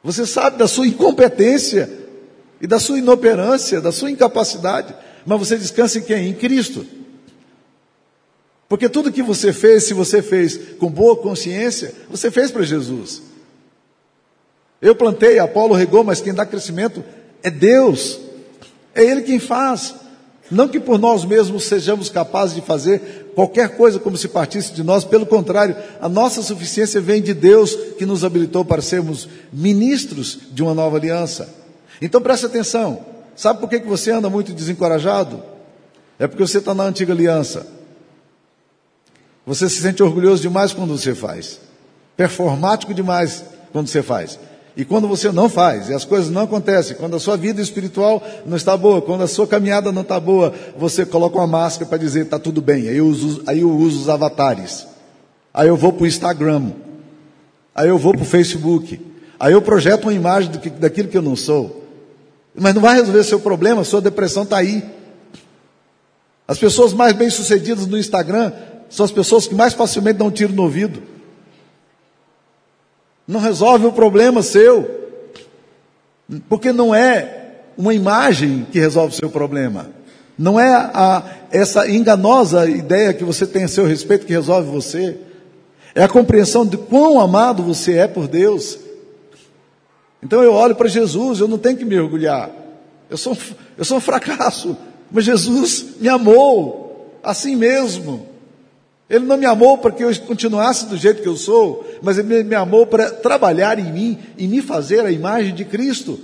Você 0.02 0.26
sabe 0.26 0.58
da 0.58 0.68
sua 0.68 0.86
incompetência 0.86 1.90
e 2.60 2.66
da 2.66 2.78
sua 2.78 2.98
inoperância, 2.98 3.80
da 3.80 3.92
sua 3.92 4.10
incapacidade, 4.10 4.94
mas 5.26 5.38
você 5.38 5.56
descansa 5.56 5.98
em 5.98 6.02
quem? 6.02 6.28
Em 6.28 6.34
Cristo. 6.34 6.86
Porque 8.68 8.88
tudo 8.88 9.12
que 9.12 9.22
você 9.22 9.52
fez, 9.52 9.84
se 9.84 9.94
você 9.94 10.22
fez 10.22 10.58
com 10.78 10.90
boa 10.90 11.16
consciência, 11.16 11.94
você 12.10 12.30
fez 12.30 12.50
para 12.50 12.62
Jesus. 12.62 13.22
Eu 14.80 14.94
plantei, 14.94 15.38
Apolo 15.38 15.74
regou, 15.74 16.04
mas 16.04 16.20
quem 16.20 16.34
dá 16.34 16.44
crescimento 16.44 17.04
é 17.42 17.50
Deus. 17.50 18.20
É 18.94 19.02
Ele 19.02 19.22
quem 19.22 19.38
faz. 19.38 19.94
Não 20.50 20.68
que 20.68 20.78
por 20.78 20.98
nós 20.98 21.24
mesmos 21.24 21.64
sejamos 21.64 22.10
capazes 22.10 22.54
de 22.54 22.60
fazer 22.60 23.32
qualquer 23.34 23.76
coisa 23.76 23.98
como 23.98 24.16
se 24.16 24.28
partisse 24.28 24.72
de 24.72 24.82
nós, 24.82 25.04
pelo 25.04 25.24
contrário, 25.24 25.76
a 26.00 26.08
nossa 26.08 26.42
suficiência 26.42 27.00
vem 27.00 27.22
de 27.22 27.32
Deus 27.32 27.74
que 27.96 28.04
nos 28.04 28.24
habilitou 28.24 28.64
para 28.64 28.82
sermos 28.82 29.28
ministros 29.52 30.38
de 30.52 30.62
uma 30.62 30.74
nova 30.74 30.96
aliança. 30.96 31.48
Então 32.00 32.20
preste 32.20 32.46
atenção. 32.46 33.04
Sabe 33.34 33.60
por 33.60 33.68
que 33.68 33.78
você 33.78 34.10
anda 34.10 34.28
muito 34.28 34.52
desencorajado? 34.52 35.42
É 36.18 36.26
porque 36.26 36.46
você 36.46 36.58
está 36.58 36.74
na 36.74 36.84
antiga 36.84 37.12
aliança. 37.12 37.66
Você 39.46 39.68
se 39.68 39.80
sente 39.80 40.02
orgulhoso 40.02 40.42
demais 40.42 40.72
quando 40.72 40.96
você 40.96 41.14
faz, 41.14 41.60
performático 42.16 42.94
demais 42.94 43.44
quando 43.72 43.88
você 43.88 44.02
faz. 44.02 44.38
E 44.76 44.84
quando 44.84 45.06
você 45.06 45.30
não 45.30 45.48
faz, 45.48 45.88
e 45.88 45.94
as 45.94 46.04
coisas 46.04 46.30
não 46.30 46.42
acontecem, 46.42 46.96
quando 46.96 47.14
a 47.14 47.20
sua 47.20 47.36
vida 47.36 47.62
espiritual 47.62 48.22
não 48.44 48.56
está 48.56 48.76
boa, 48.76 49.00
quando 49.00 49.22
a 49.22 49.28
sua 49.28 49.46
caminhada 49.46 49.92
não 49.92 50.02
está 50.02 50.18
boa, 50.18 50.52
você 50.76 51.06
coloca 51.06 51.36
uma 51.36 51.46
máscara 51.46 51.88
para 51.88 51.98
dizer 51.98 52.24
está 52.24 52.40
tudo 52.40 52.60
bem. 52.60 52.88
Aí 52.88 52.96
eu, 52.96 53.06
uso, 53.06 53.42
aí 53.46 53.60
eu 53.60 53.70
uso 53.70 54.00
os 54.00 54.08
avatares. 54.08 54.86
Aí 55.52 55.68
eu 55.68 55.76
vou 55.76 55.92
para 55.92 56.02
o 56.02 56.06
Instagram. 56.06 56.72
Aí 57.72 57.88
eu 57.88 57.96
vou 57.96 58.12
para 58.14 58.22
o 58.22 58.26
Facebook. 58.26 59.00
Aí 59.38 59.52
eu 59.52 59.62
projeto 59.62 60.04
uma 60.04 60.12
imagem 60.12 60.50
do 60.50 60.58
que, 60.58 60.70
daquilo 60.70 61.08
que 61.08 61.16
eu 61.16 61.22
não 61.22 61.36
sou. 61.36 61.84
Mas 62.52 62.74
não 62.74 62.82
vai 62.82 62.96
resolver 62.96 63.22
seu 63.22 63.38
problema, 63.38 63.84
sua 63.84 64.00
depressão 64.00 64.42
está 64.42 64.58
aí. 64.58 64.82
As 66.48 66.58
pessoas 66.58 66.92
mais 66.92 67.12
bem-sucedidas 67.12 67.86
no 67.86 67.96
Instagram 67.96 68.52
são 68.90 69.04
as 69.04 69.12
pessoas 69.12 69.46
que 69.46 69.54
mais 69.54 69.72
facilmente 69.72 70.18
dão 70.18 70.26
um 70.26 70.32
tiro 70.32 70.52
no 70.52 70.62
ouvido. 70.62 71.13
Não 73.26 73.40
resolve 73.40 73.86
o 73.86 73.92
problema 73.92 74.42
seu, 74.42 74.88
porque 76.48 76.72
não 76.72 76.94
é 76.94 77.52
uma 77.76 77.94
imagem 77.94 78.66
que 78.70 78.78
resolve 78.78 79.14
o 79.14 79.16
seu 79.16 79.30
problema. 79.30 79.90
Não 80.38 80.58
é 80.58 80.72
a, 80.74 81.22
essa 81.50 81.88
enganosa 81.88 82.68
ideia 82.68 83.14
que 83.14 83.24
você 83.24 83.46
tem 83.46 83.64
a 83.64 83.68
seu 83.68 83.86
respeito 83.86 84.26
que 84.26 84.32
resolve 84.32 84.68
você. 84.68 85.16
É 85.94 86.02
a 86.02 86.08
compreensão 86.08 86.66
de 86.66 86.76
quão 86.76 87.20
amado 87.20 87.62
você 87.62 87.98
é 87.98 88.08
por 88.08 88.26
Deus. 88.26 88.78
Então 90.22 90.42
eu 90.42 90.52
olho 90.52 90.74
para 90.74 90.88
Jesus, 90.88 91.40
eu 91.40 91.46
não 91.46 91.58
tenho 91.58 91.76
que 91.76 91.84
me 91.84 91.98
orgulhar. 91.98 92.50
Eu 93.08 93.16
sou, 93.16 93.36
eu 93.76 93.84
sou 93.84 93.98
um 93.98 94.00
fracasso, 94.00 94.76
mas 95.10 95.24
Jesus 95.24 95.86
me 96.00 96.08
amou 96.08 97.18
assim 97.22 97.54
mesmo. 97.54 98.26
Ele 99.14 99.26
não 99.26 99.36
me 99.36 99.46
amou 99.46 99.78
para 99.78 99.92
que 99.92 100.02
eu 100.02 100.12
continuasse 100.22 100.86
do 100.86 100.96
jeito 100.96 101.22
que 101.22 101.28
eu 101.28 101.36
sou, 101.36 101.88
mas 102.02 102.18
ele 102.18 102.42
me 102.42 102.56
amou 102.56 102.84
para 102.84 103.12
trabalhar 103.12 103.78
em 103.78 103.92
mim 103.92 104.18
e 104.36 104.48
me 104.48 104.60
fazer 104.60 105.06
a 105.06 105.10
imagem 105.12 105.54
de 105.54 105.64
Cristo. 105.64 106.18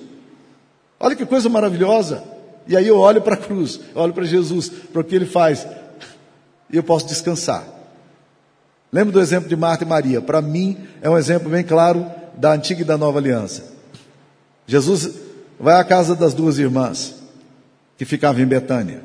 Olha 0.99 1.15
que 1.15 1.25
coisa 1.25 1.49
maravilhosa. 1.49 2.25
E 2.67 2.77
aí 2.77 2.89
eu 2.89 2.99
olho 2.99 3.23
para 3.23 3.35
a 3.35 3.37
cruz, 3.37 3.79
olho 3.95 4.13
para 4.13 4.25
Jesus, 4.25 4.69
para 4.69 5.03
o 5.03 5.05
que 5.05 5.15
ele 5.15 5.25
faz, 5.25 5.69
e 6.69 6.77
eu 6.77 6.83
posso 6.83 7.07
descansar. 7.07 7.65
Lembra 8.93 9.13
do 9.13 9.21
exemplo 9.21 9.49
de 9.49 9.55
Marta 9.55 9.85
e 9.85 9.87
Maria? 9.87 10.21
Para 10.21 10.43
mim 10.43 10.77
é 11.01 11.09
um 11.09 11.17
exemplo 11.17 11.49
bem 11.49 11.63
claro 11.63 12.05
da 12.37 12.55
antiga 12.55 12.83
e 12.83 12.85
da 12.85 12.99
nova 12.99 13.21
aliança. 13.21 13.67
Jesus 14.67 15.11
vai 15.61 15.79
à 15.81 15.85
casa 15.85 16.17
das 16.17 16.35
duas 16.35 16.59
irmãs 16.59 17.15
que 17.97 18.05
ficavam 18.05 18.43
em 18.43 18.47
Betânia. 18.47 19.01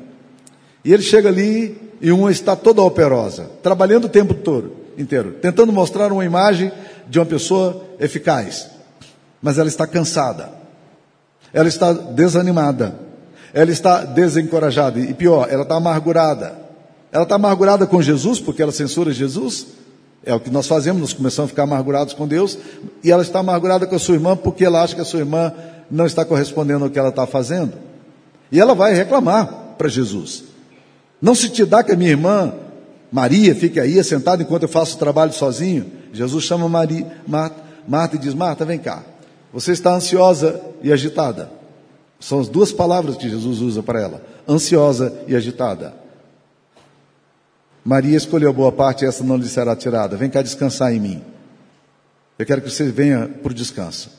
E 0.84 0.92
ele 0.92 1.04
chega 1.04 1.28
ali 1.28 1.85
e 2.00 2.12
uma 2.12 2.30
está 2.30 2.54
toda 2.54 2.82
operosa, 2.82 3.50
trabalhando 3.62 4.04
o 4.04 4.08
tempo 4.08 4.34
todo, 4.34 4.72
inteiro, 4.98 5.36
tentando 5.40 5.72
mostrar 5.72 6.12
uma 6.12 6.24
imagem 6.24 6.70
de 7.08 7.18
uma 7.18 7.26
pessoa 7.26 7.82
eficaz. 7.98 8.68
Mas 9.40 9.58
ela 9.58 9.68
está 9.68 9.86
cansada. 9.86 10.50
Ela 11.52 11.68
está 11.68 11.92
desanimada. 11.92 12.98
Ela 13.52 13.70
está 13.70 14.04
desencorajada. 14.04 14.98
E 14.98 15.14
pior, 15.14 15.48
ela 15.50 15.62
está 15.62 15.76
amargurada. 15.76 16.54
Ela 17.12 17.22
está 17.22 17.36
amargurada 17.36 17.86
com 17.86 18.02
Jesus, 18.02 18.40
porque 18.40 18.62
ela 18.62 18.72
censura 18.72 19.12
Jesus. 19.12 19.68
É 20.24 20.34
o 20.34 20.40
que 20.40 20.50
nós 20.50 20.66
fazemos, 20.66 21.00
nós 21.00 21.12
começamos 21.12 21.48
a 21.48 21.52
ficar 21.52 21.62
amargurados 21.62 22.12
com 22.12 22.26
Deus. 22.26 22.58
E 23.02 23.10
ela 23.10 23.22
está 23.22 23.38
amargurada 23.38 23.86
com 23.86 23.94
a 23.94 23.98
sua 23.98 24.16
irmã, 24.16 24.36
porque 24.36 24.64
ela 24.64 24.82
acha 24.82 24.94
que 24.94 25.00
a 25.00 25.04
sua 25.04 25.20
irmã 25.20 25.52
não 25.90 26.04
está 26.04 26.24
correspondendo 26.24 26.84
ao 26.84 26.90
que 26.90 26.98
ela 26.98 27.10
está 27.10 27.26
fazendo. 27.26 27.74
E 28.50 28.60
ela 28.60 28.74
vai 28.74 28.92
reclamar 28.92 29.46
para 29.78 29.88
Jesus. 29.88 30.44
Não 31.20 31.34
se 31.34 31.48
te 31.48 31.64
dá 31.64 31.82
que 31.82 31.92
a 31.92 31.96
minha 31.96 32.10
irmã 32.10 32.52
Maria 33.10 33.54
fique 33.54 33.80
aí 33.80 34.02
sentada 34.04 34.42
enquanto 34.42 34.64
eu 34.64 34.68
faço 34.68 34.96
o 34.96 34.98
trabalho 34.98 35.32
sozinho. 35.32 35.90
Jesus 36.12 36.44
chama 36.44 36.68
Maria, 36.68 37.20
Marta, 37.26 37.56
Marta 37.86 38.16
e 38.16 38.18
diz: 38.18 38.34
Marta, 38.34 38.64
vem 38.64 38.78
cá. 38.78 39.02
Você 39.52 39.72
está 39.72 39.94
ansiosa 39.94 40.60
e 40.82 40.92
agitada. 40.92 41.50
São 42.18 42.40
as 42.40 42.48
duas 42.48 42.72
palavras 42.72 43.16
que 43.16 43.28
Jesus 43.28 43.60
usa 43.60 43.82
para 43.82 44.00
ela: 44.00 44.22
ansiosa 44.48 45.12
e 45.26 45.34
agitada. 45.34 45.94
Maria 47.84 48.16
escolheu 48.16 48.52
boa 48.52 48.72
parte 48.72 49.04
essa 49.04 49.22
não 49.22 49.36
lhe 49.36 49.48
será 49.48 49.76
tirada. 49.76 50.16
Vem 50.16 50.28
cá 50.28 50.42
descansar 50.42 50.92
em 50.92 51.00
mim. 51.00 51.22
Eu 52.38 52.44
quero 52.44 52.60
que 52.60 52.70
você 52.70 52.90
venha 52.90 53.28
para 53.28 53.52
o 53.52 53.54
descanso. 53.54 54.10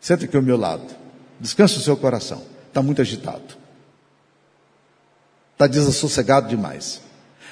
Senta 0.00 0.24
aqui 0.24 0.36
ao 0.36 0.42
meu 0.42 0.56
lado. 0.56 0.86
Descanse 1.38 1.76
o 1.76 1.80
seu 1.80 1.96
coração. 1.96 2.42
Está 2.68 2.80
muito 2.80 3.02
agitado. 3.02 3.61
Está 5.52 5.66
desassossegado 5.66 6.48
demais. 6.48 7.00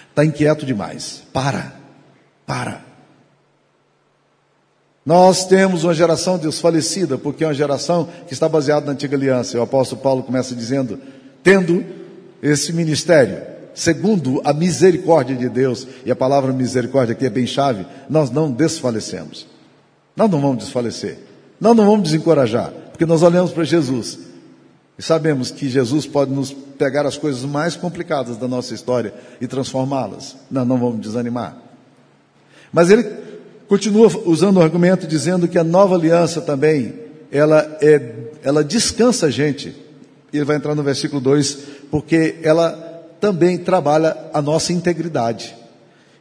Está 0.08 0.24
inquieto 0.24 0.66
demais. 0.66 1.22
Para. 1.32 1.72
Para. 2.46 2.82
Nós 5.04 5.46
temos 5.46 5.84
uma 5.84 5.94
geração 5.94 6.36
desfalecida, 6.36 7.16
porque 7.16 7.42
é 7.42 7.46
uma 7.46 7.54
geração 7.54 8.08
que 8.26 8.34
está 8.34 8.48
baseada 8.48 8.86
na 8.86 8.92
antiga 8.92 9.16
aliança. 9.16 9.58
O 9.58 9.62
apóstolo 9.62 10.00
Paulo 10.00 10.22
começa 10.22 10.54
dizendo: 10.54 11.00
tendo 11.42 11.84
esse 12.42 12.72
ministério, 12.72 13.42
segundo 13.74 14.40
a 14.44 14.52
misericórdia 14.52 15.34
de 15.34 15.48
Deus, 15.48 15.86
e 16.04 16.10
a 16.10 16.16
palavra 16.16 16.52
misericórdia 16.52 17.12
aqui 17.12 17.26
é 17.26 17.30
bem 17.30 17.46
chave, 17.46 17.86
nós 18.08 18.30
não 18.30 18.50
desfalecemos. 18.50 19.46
Nós 20.14 20.30
não 20.30 20.40
vamos 20.40 20.64
desfalecer. 20.64 21.18
Nós 21.60 21.76
não 21.76 21.86
vamos 21.86 22.04
desencorajar, 22.04 22.70
porque 22.90 23.06
nós 23.06 23.22
olhamos 23.22 23.52
para 23.52 23.64
Jesus 23.64 24.29
e 25.00 25.02
sabemos 25.02 25.50
que 25.50 25.66
Jesus 25.66 26.04
pode 26.04 26.30
nos 26.30 26.52
pegar 26.52 27.06
as 27.06 27.16
coisas 27.16 27.42
mais 27.42 27.74
complicadas 27.74 28.36
da 28.36 28.46
nossa 28.46 28.74
história 28.74 29.14
e 29.40 29.46
transformá-las. 29.46 30.36
Nós 30.50 30.68
não 30.68 30.76
vamos 30.76 31.00
desanimar. 31.00 31.56
Mas 32.70 32.90
ele 32.90 33.04
continua 33.66 34.10
usando 34.26 34.58
o 34.58 34.62
argumento 34.62 35.06
dizendo 35.06 35.48
que 35.48 35.58
a 35.58 35.64
nova 35.64 35.94
aliança 35.94 36.42
também, 36.42 36.92
ela, 37.32 37.78
é, 37.80 38.12
ela 38.42 38.62
descansa 38.62 39.28
a 39.28 39.30
gente. 39.30 39.74
Ele 40.30 40.44
vai 40.44 40.56
entrar 40.56 40.74
no 40.74 40.82
versículo 40.82 41.18
2, 41.18 41.58
porque 41.90 42.38
ela 42.42 42.70
também 43.18 43.56
trabalha 43.56 44.14
a 44.34 44.42
nossa 44.42 44.70
integridade. 44.70 45.56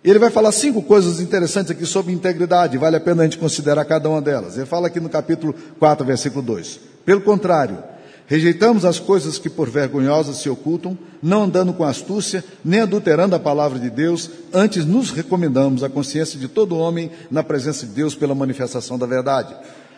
Ele 0.01 0.19
vai 0.19 0.29
falar 0.29 0.53
cinco 0.53 0.81
coisas 0.81 1.19
interessantes 1.19 1.71
aqui 1.71 1.85
sobre 1.85 2.13
integridade, 2.13 2.77
vale 2.77 2.95
a 2.95 3.01
pena 3.01 3.23
a 3.23 3.25
gente 3.25 3.39
considerar 3.39 3.83
cada 3.83 4.07
uma 4.07 4.21
delas. 4.21 4.55
Ele 4.55 4.65
fala 4.65 4.87
aqui 4.87 5.01
no 5.01 5.09
capítulo 5.09 5.53
4, 5.77 6.05
versículo 6.05 6.41
2. 6.41 6.79
Pelo 7.03 7.19
contrário, 7.19 7.98
rejeitamos 8.29 8.85
as 8.85 8.99
coisas 8.99 9.39
que 9.39 9.49
por 9.49 9.67
vergonhosas 9.71 10.37
se 10.37 10.47
ocultam, 10.47 10.95
não 11.19 11.43
andando 11.43 11.73
com 11.73 11.83
astúcia, 11.83 12.43
nem 12.63 12.79
adulterando 12.79 13.35
a 13.35 13.39
palavra 13.39 13.79
de 13.79 13.89
Deus, 13.89 14.29
antes 14.53 14.85
nos 14.85 15.09
recomendamos 15.09 15.83
a 15.83 15.89
consciência 15.89 16.39
de 16.39 16.47
todo 16.47 16.77
homem 16.77 17.09
na 17.31 17.41
presença 17.41 17.87
de 17.87 17.91
Deus 17.91 18.13
pela 18.13 18.35
manifestação 18.35 18.99
da 18.99 19.07
verdade. 19.07 19.55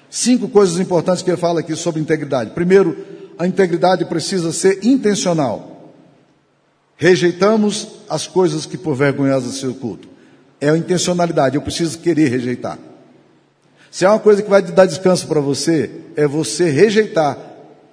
Cinco 0.09 0.47
coisas 0.47 0.79
importantes 0.79 1.21
que 1.21 1.29
ele 1.29 1.35
fala 1.35 1.59
aqui 1.59 1.75
sobre 1.75 1.99
integridade. 1.99 2.51
Primeiro, 2.51 2.97
a 3.37 3.45
integridade 3.45 4.05
precisa 4.05 4.53
ser 4.53 4.79
intencional. 4.81 5.91
Rejeitamos 6.95 7.85
as 8.09 8.27
coisas 8.27 8.65
que 8.65 8.77
por 8.77 8.95
vergonhosas 8.95 9.55
se 9.55 9.67
ocultam. 9.67 10.09
É 10.61 10.69
a 10.69 10.77
intencionalidade, 10.77 11.57
eu 11.57 11.61
preciso 11.61 11.99
querer 11.99 12.29
rejeitar. 12.29 12.79
Se 13.91 14.05
há 14.05 14.13
uma 14.13 14.19
coisa 14.19 14.41
que 14.41 14.49
vai 14.49 14.61
dar 14.61 14.85
descanso 14.85 15.27
para 15.27 15.41
você, 15.41 15.91
é 16.15 16.25
você 16.25 16.69
rejeitar 16.69 17.50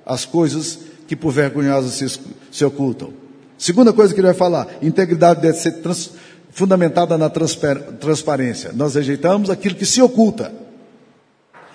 as 0.08 0.24
coisas 0.24 0.78
que 1.06 1.14
por 1.14 1.32
vergonhosas 1.32 1.92
se, 1.92 2.20
se, 2.50 2.64
ocultam. 2.64 3.12
Segunda 3.58 3.92
coisa 3.92 4.14
que 4.14 4.20
ele 4.20 4.28
vai 4.28 4.36
falar, 4.36 4.66
integridade 4.80 5.42
deve 5.42 5.58
ser 5.58 5.82
trans, 5.82 6.12
fundamentada 6.50 7.18
na 7.18 7.30
transparência. 7.30 8.72
Nós 8.72 8.94
rejeitamos 8.94 9.50
aquilo 9.50 9.74
que 9.74 9.86
se 9.86 10.00
oculta, 10.00 10.52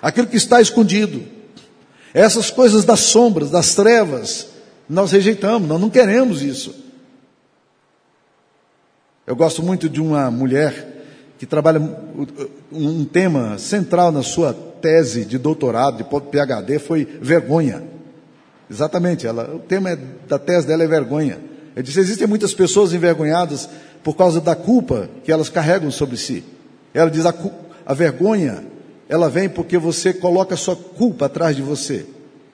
aquilo 0.02 0.26
que 0.26 0.36
está 0.36 0.60
escondido. 0.60 1.22
Essas 2.12 2.50
coisas 2.50 2.84
das 2.84 3.00
sombras, 3.00 3.50
das 3.50 3.74
trevas, 3.74 4.48
nós 4.88 5.12
rejeitamos, 5.12 5.68
nós 5.68 5.80
não 5.80 5.90
queremos 5.90 6.42
isso. 6.42 6.74
Eu 9.26 9.34
gosto 9.34 9.62
muito 9.62 9.88
de 9.88 10.00
uma 10.00 10.30
mulher 10.30 10.92
que 11.38 11.46
trabalha 11.46 11.80
um 12.70 13.04
tema 13.04 13.58
central 13.58 14.12
na 14.12 14.22
sua 14.22 14.52
tese 14.52 15.24
de 15.24 15.38
doutorado, 15.38 15.96
de 15.96 16.04
PhD, 16.04 16.78
foi 16.78 17.04
vergonha. 17.20 17.93
Exatamente, 18.70 19.26
ela, 19.26 19.54
o 19.54 19.58
tema 19.58 19.90
é, 19.90 19.98
da 20.28 20.38
tese 20.38 20.66
dela 20.66 20.82
é 20.82 20.86
vergonha. 20.86 21.38
Ela 21.74 21.82
disse: 21.82 22.00
existem 22.00 22.26
muitas 22.26 22.54
pessoas 22.54 22.92
envergonhadas 22.92 23.68
por 24.02 24.16
causa 24.16 24.40
da 24.40 24.54
culpa 24.54 25.08
que 25.22 25.32
elas 25.32 25.48
carregam 25.48 25.90
sobre 25.90 26.16
si. 26.16 26.44
Ela 26.92 27.10
diz: 27.10 27.26
a, 27.26 27.34
a 27.84 27.94
vergonha, 27.94 28.64
ela 29.08 29.28
vem 29.28 29.48
porque 29.48 29.76
você 29.76 30.12
coloca 30.12 30.54
a 30.54 30.58
sua 30.58 30.76
culpa 30.76 31.26
atrás 31.26 31.56
de 31.56 31.62
você. 31.62 32.06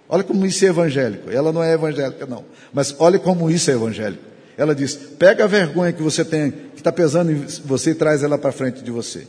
Olha 0.08 0.24
como 0.24 0.44
isso 0.44 0.64
é 0.64 0.68
evangélico. 0.68 1.30
Ela 1.30 1.52
não 1.52 1.62
é 1.62 1.72
evangélica, 1.72 2.26
não. 2.26 2.44
Mas 2.72 2.94
olha 2.98 3.18
como 3.18 3.48
isso 3.48 3.70
é 3.70 3.74
evangélico. 3.74 4.24
Ela 4.56 4.74
diz: 4.74 4.94
pega 4.94 5.44
a 5.44 5.46
vergonha 5.46 5.92
que 5.92 6.02
você 6.02 6.24
tem, 6.24 6.50
que 6.50 6.80
está 6.80 6.90
pesando 6.90 7.30
em 7.30 7.46
você, 7.64 7.90
e 7.90 7.94
traz 7.94 8.22
ela 8.22 8.36
para 8.36 8.52
frente 8.52 8.82
de 8.82 8.90
você. 8.90 9.26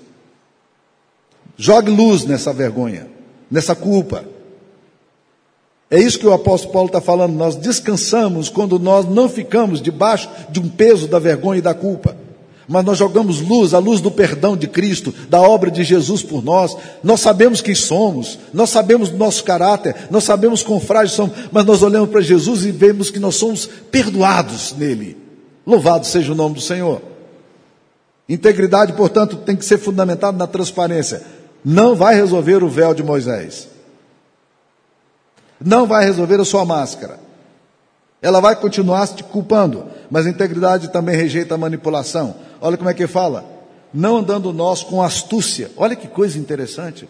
Jogue 1.56 1.92
luz 1.92 2.26
nessa 2.26 2.52
vergonha, 2.52 3.08
nessa 3.50 3.76
culpa. 3.76 4.26
É 5.92 6.00
isso 6.00 6.18
que 6.18 6.26
o 6.26 6.34
apóstolo 6.34 6.74
Paulo 6.74 6.88
está 6.88 7.02
falando. 7.02 7.36
Nós 7.36 7.56
descansamos 7.56 8.50
quando 8.50 8.80
nós 8.80 9.06
não 9.06 9.30
ficamos 9.30 9.82
debaixo 9.82 10.30
de 10.50 10.60
um 10.60 10.68
peso 10.68 11.08
da 11.08 11.20
vergonha 11.20 11.60
e 11.60 11.62
da 11.62 11.74
culpa 11.74 12.16
mas 12.72 12.86
nós 12.86 12.98
jogamos 12.98 13.42
luz, 13.42 13.74
a 13.74 13.80
luz 13.80 14.00
do 14.00 14.10
perdão 14.10 14.56
de 14.56 14.66
Cristo, 14.66 15.14
da 15.28 15.42
obra 15.42 15.70
de 15.70 15.84
Jesus 15.84 16.24
por 16.24 16.42
nós. 16.42 16.78
Nós 17.04 17.20
sabemos 17.20 17.60
quem 17.60 17.76
somos, 17.76 18.40
nós 18.54 18.70
sabemos 18.70 19.10
do 19.10 19.18
nosso 19.18 19.44
caráter, 19.44 19.94
nós 20.10 20.24
sabemos 20.24 20.64
quão 20.64 20.80
frágeis 20.80 21.12
somos, 21.12 21.36
mas 21.52 21.66
nós 21.66 21.84
olhamos 21.84 22.10
para 22.10 22.22
Jesus 22.22 22.64
e 22.64 22.72
vemos 22.72 23.10
que 23.10 23.20
nós 23.20 23.36
somos 23.36 23.66
perdoados 23.66 24.74
nele. 24.78 25.18
Louvado 25.68 26.08
seja 26.08 26.32
o 26.32 26.36
nome 26.36 26.56
do 26.56 26.62
Senhor. 26.62 27.02
Integridade, 28.30 28.94
portanto, 28.94 29.36
tem 29.36 29.58
que 29.58 29.66
ser 29.66 29.78
fundamentada 29.78 30.38
na 30.38 30.48
transparência. 30.48 31.24
Não 31.66 31.94
vai 31.94 32.16
resolver 32.16 32.64
o 32.64 32.70
véu 32.70 32.94
de 32.94 33.04
Moisés. 33.04 33.68
Não 35.64 35.86
vai 35.86 36.06
resolver 36.06 36.40
a 36.40 36.46
sua 36.46 36.66
máscara. 36.66 37.20
Ela 38.22 38.40
vai 38.40 38.56
continuar 38.56 39.08
te 39.08 39.24
culpando, 39.24 39.86
mas 40.10 40.26
a 40.26 40.30
integridade 40.30 40.90
também 40.90 41.16
rejeita 41.16 41.56
a 41.56 41.58
manipulação. 41.58 42.36
Olha 42.60 42.78
como 42.78 42.90
é 42.90 42.94
que 42.94 43.08
fala. 43.08 43.46
Não 43.94 44.18
andando 44.18 44.54
nós 44.54 44.84
com 44.84 45.02
astúcia. 45.02 45.72
Olha 45.76 45.96
que 45.96 46.08
coisa 46.08 46.38
interessante. 46.38 47.08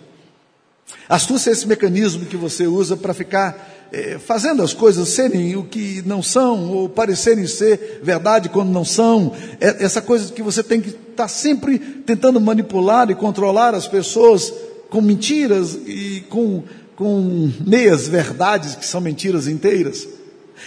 Astúcia 1.08 1.50
é 1.50 1.54
esse 1.54 1.68
mecanismo 1.68 2.26
que 2.26 2.38
você 2.38 2.66
usa 2.68 2.96
para 2.96 3.14
ficar 3.14 3.90
eh, 3.92 4.18
fazendo 4.20 4.64
as 4.64 4.74
coisas 4.74 5.10
serem 5.10 5.56
o 5.56 5.64
que 5.64 6.02
não 6.06 6.24
são, 6.24 6.72
ou 6.72 6.90
parecerem 6.90 7.46
ser 7.46 8.00
verdade 8.02 8.50
quando 8.50 8.70
não 8.70 8.86
são. 8.86 9.34
É, 9.60 9.84
essa 9.84 10.02
coisa 10.02 10.32
que 10.32 10.42
você 10.42 10.64
tem 10.64 10.80
que 10.80 10.90
estar 10.90 11.24
tá 11.24 11.28
sempre 11.28 11.78
tentando 11.78 12.40
manipular 12.40 13.10
e 13.12 13.16
controlar 13.16 13.76
as 13.76 13.88
pessoas 13.88 14.54
com 14.90 15.02
mentiras 15.02 15.78
e 15.86 16.24
com, 16.30 16.64
com 17.02 17.52
meias 17.66 18.08
verdades 18.08 18.76
que 18.76 18.86
são 18.86 19.02
mentiras 19.02 19.48
inteiras. 19.48 20.08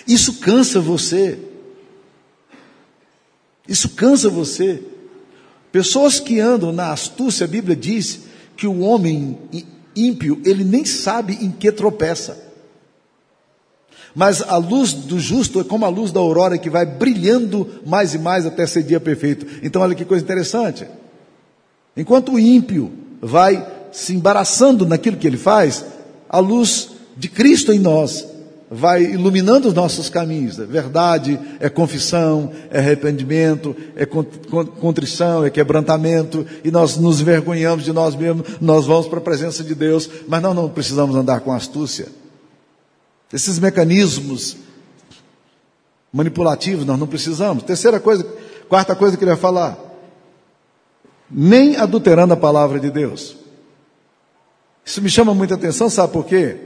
Isso 0.05 0.41
cansa 0.41 0.81
você. 0.81 1.39
Isso 3.69 3.91
cansa 3.91 4.29
você. 4.29 4.83
Pessoas 5.71 6.19
que 6.19 6.41
andam 6.41 6.73
na 6.73 6.91
astúcia, 6.91 7.45
a 7.45 7.47
Bíblia 7.47 7.77
diz 7.77 8.23
que 8.57 8.67
o 8.67 8.81
homem 8.81 9.39
ímpio, 9.95 10.43
ele 10.45 10.65
nem 10.65 10.85
sabe 10.85 11.39
em 11.41 11.53
que 11.53 11.71
tropeça. 11.71 12.37
Mas 14.13 14.43
a 14.43 14.57
luz 14.57 14.93
do 14.93 15.21
justo 15.21 15.61
é 15.61 15.65
como 15.65 15.85
a 15.85 15.89
luz 15.89 16.11
da 16.11 16.19
aurora 16.19 16.59
que 16.59 16.69
vai 16.69 16.85
brilhando 16.85 17.81
mais 17.87 18.13
e 18.13 18.19
mais 18.19 18.45
até 18.45 18.67
ser 18.67 18.83
dia 18.83 18.99
perfeito. 18.99 19.47
Então, 19.63 19.81
olha 19.81 19.95
que 19.95 20.05
coisa 20.05 20.25
interessante. 20.25 20.85
Enquanto 21.97 22.33
o 22.33 22.41
ímpio 22.41 22.93
vai 23.23 23.65
se 23.93 24.13
embaraçando 24.17 24.85
naquilo 24.85 25.17
que 25.17 25.29
ele 25.29 25.37
faz, 25.37 25.94
a 26.35 26.41
luz 26.41 26.89
de 27.17 27.29
Cristo 27.29 27.73
em 27.73 27.79
nós 27.79 28.27
vai 28.69 29.05
iluminando 29.05 29.69
os 29.69 29.75
nossos 29.75 30.09
caminhos. 30.09 30.59
É 30.59 30.65
verdade, 30.65 31.39
é 31.61 31.69
confissão, 31.69 32.51
é 32.73 32.81
arrependimento, 32.81 33.77
é 33.95 34.05
contrição, 34.05 35.45
é 35.45 35.51
quebrantamento, 35.51 36.45
e 36.65 36.73
nós 36.73 36.97
nos 36.97 37.21
envergonhamos 37.21 37.85
de 37.85 37.93
nós 37.93 38.17
mesmos, 38.17 38.49
nós 38.61 38.85
vamos 38.85 39.07
para 39.07 39.21
a 39.21 39.23
presença 39.23 39.63
de 39.63 39.77
Deus, 39.77 40.11
mas 40.27 40.43
nós 40.43 40.57
não 40.57 40.69
precisamos 40.69 41.15
andar 41.15 41.39
com 41.39 41.53
astúcia. 41.53 42.09
Esses 43.33 43.61
mecanismos 43.61 44.57
manipulativos 46.13 46.85
nós 46.85 46.99
não 46.99 47.07
precisamos. 47.07 47.63
Terceira 47.63 48.01
coisa, 48.01 48.27
quarta 48.69 48.97
coisa 48.97 49.17
que 49.17 49.23
ele 49.23 49.31
vai 49.31 49.41
falar, 49.41 49.79
nem 51.31 51.77
adulterando 51.77 52.35
a 52.35 52.37
palavra 52.37 52.81
de 52.81 52.91
Deus. 52.91 53.44
Isso 54.85 55.01
me 55.01 55.09
chama 55.09 55.35
muita 55.35 55.55
atenção, 55.55 55.89
sabe 55.89 56.13
por 56.13 56.27
quê? 56.27 56.57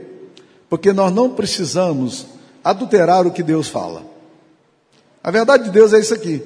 Porque 0.69 0.91
nós 0.91 1.13
não 1.13 1.29
precisamos 1.29 2.27
adulterar 2.63 3.25
o 3.25 3.31
que 3.31 3.41
Deus 3.41 3.67
fala. 3.67 4.03
A 5.23 5.31
verdade 5.31 5.65
de 5.65 5.69
Deus 5.71 5.93
é 5.93 5.99
isso 5.99 6.13
aqui. 6.13 6.43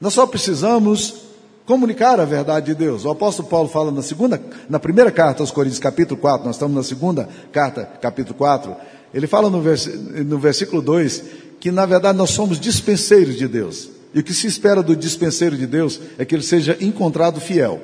Nós 0.00 0.12
só 0.12 0.26
precisamos 0.26 1.24
comunicar 1.64 2.20
a 2.20 2.24
verdade 2.24 2.66
de 2.66 2.74
Deus. 2.74 3.04
O 3.04 3.10
apóstolo 3.10 3.48
Paulo 3.48 3.68
fala 3.68 3.90
na 3.90 4.02
segunda, 4.02 4.40
na 4.68 4.78
primeira 4.78 5.10
carta 5.10 5.42
aos 5.42 5.50
Coríntios, 5.50 5.78
capítulo 5.78 6.20
4, 6.20 6.46
nós 6.46 6.56
estamos 6.56 6.76
na 6.76 6.82
segunda 6.82 7.28
carta, 7.52 7.84
capítulo 8.00 8.34
4. 8.34 8.76
Ele 9.14 9.26
fala 9.26 9.48
no, 9.48 9.60
vers, 9.60 9.86
no 9.86 10.38
versículo 10.38 10.82
2 10.82 11.22
que 11.60 11.70
na 11.70 11.86
verdade 11.86 12.18
nós 12.18 12.30
somos 12.30 12.60
dispenseiros 12.60 13.36
de 13.36 13.48
Deus. 13.48 13.88
E 14.12 14.20
o 14.20 14.22
que 14.22 14.34
se 14.34 14.46
espera 14.46 14.82
do 14.82 14.94
dispenseiro 14.94 15.56
de 15.56 15.66
Deus 15.66 15.98
é 16.18 16.24
que 16.24 16.34
ele 16.34 16.42
seja 16.42 16.76
encontrado 16.80 17.40
fiel. 17.40 17.80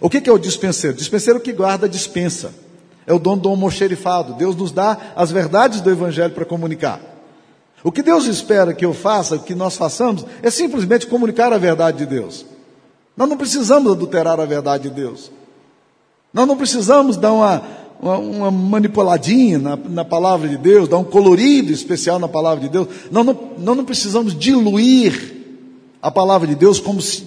O 0.00 0.08
que, 0.08 0.28
é 0.28 0.32
o 0.32 0.38
dispenseiro? 0.38 0.96
Dispenseiro 0.96 1.38
é 1.38 1.42
que 1.42 1.52
guarda 1.52 1.86
a 1.86 1.88
dispensa 1.88 2.52
é 3.10 3.12
o 3.12 3.18
dom 3.18 3.36
do 3.36 3.48
almoxerifado. 3.48 4.34
Deus 4.34 4.54
nos 4.54 4.70
dá 4.70 4.96
as 5.16 5.32
verdades 5.32 5.80
do 5.80 5.90
Evangelho 5.90 6.32
para 6.32 6.44
comunicar. 6.44 7.00
O 7.82 7.90
que 7.90 8.02
Deus 8.02 8.26
espera 8.26 8.72
que 8.72 8.84
eu 8.84 8.94
faça, 8.94 9.38
que 9.38 9.54
nós 9.54 9.76
façamos, 9.76 10.24
é 10.42 10.50
simplesmente 10.50 11.08
comunicar 11.08 11.52
a 11.52 11.58
verdade 11.58 11.98
de 11.98 12.06
Deus. 12.06 12.46
Nós 13.16 13.28
não 13.28 13.36
precisamos 13.36 13.90
adulterar 13.90 14.38
a 14.38 14.44
verdade 14.44 14.88
de 14.88 14.94
Deus. 14.94 15.32
Nós 16.32 16.46
não 16.46 16.56
precisamos 16.56 17.16
dar 17.16 17.32
uma, 17.32 17.62
uma, 18.00 18.18
uma 18.18 18.50
manipuladinha 18.50 19.58
na, 19.58 19.76
na, 19.76 20.04
palavra 20.04 20.48
de 20.48 20.56
Deus, 20.56 20.88
dar 20.88 20.98
um 20.98 21.04
colorido 21.04 21.72
especial 21.72 22.20
na 22.20 22.28
palavra 22.28 22.60
de 22.60 22.68
Deus. 22.68 22.86
Nós 23.10 23.26
não, 23.26 23.36
nós 23.58 23.76
não 23.76 23.84
precisamos 23.84 24.38
diluir 24.38 25.36
a 26.00 26.12
palavra 26.12 26.46
de 26.46 26.54
Deus 26.54 26.78
como, 26.78 27.00
se, 27.00 27.26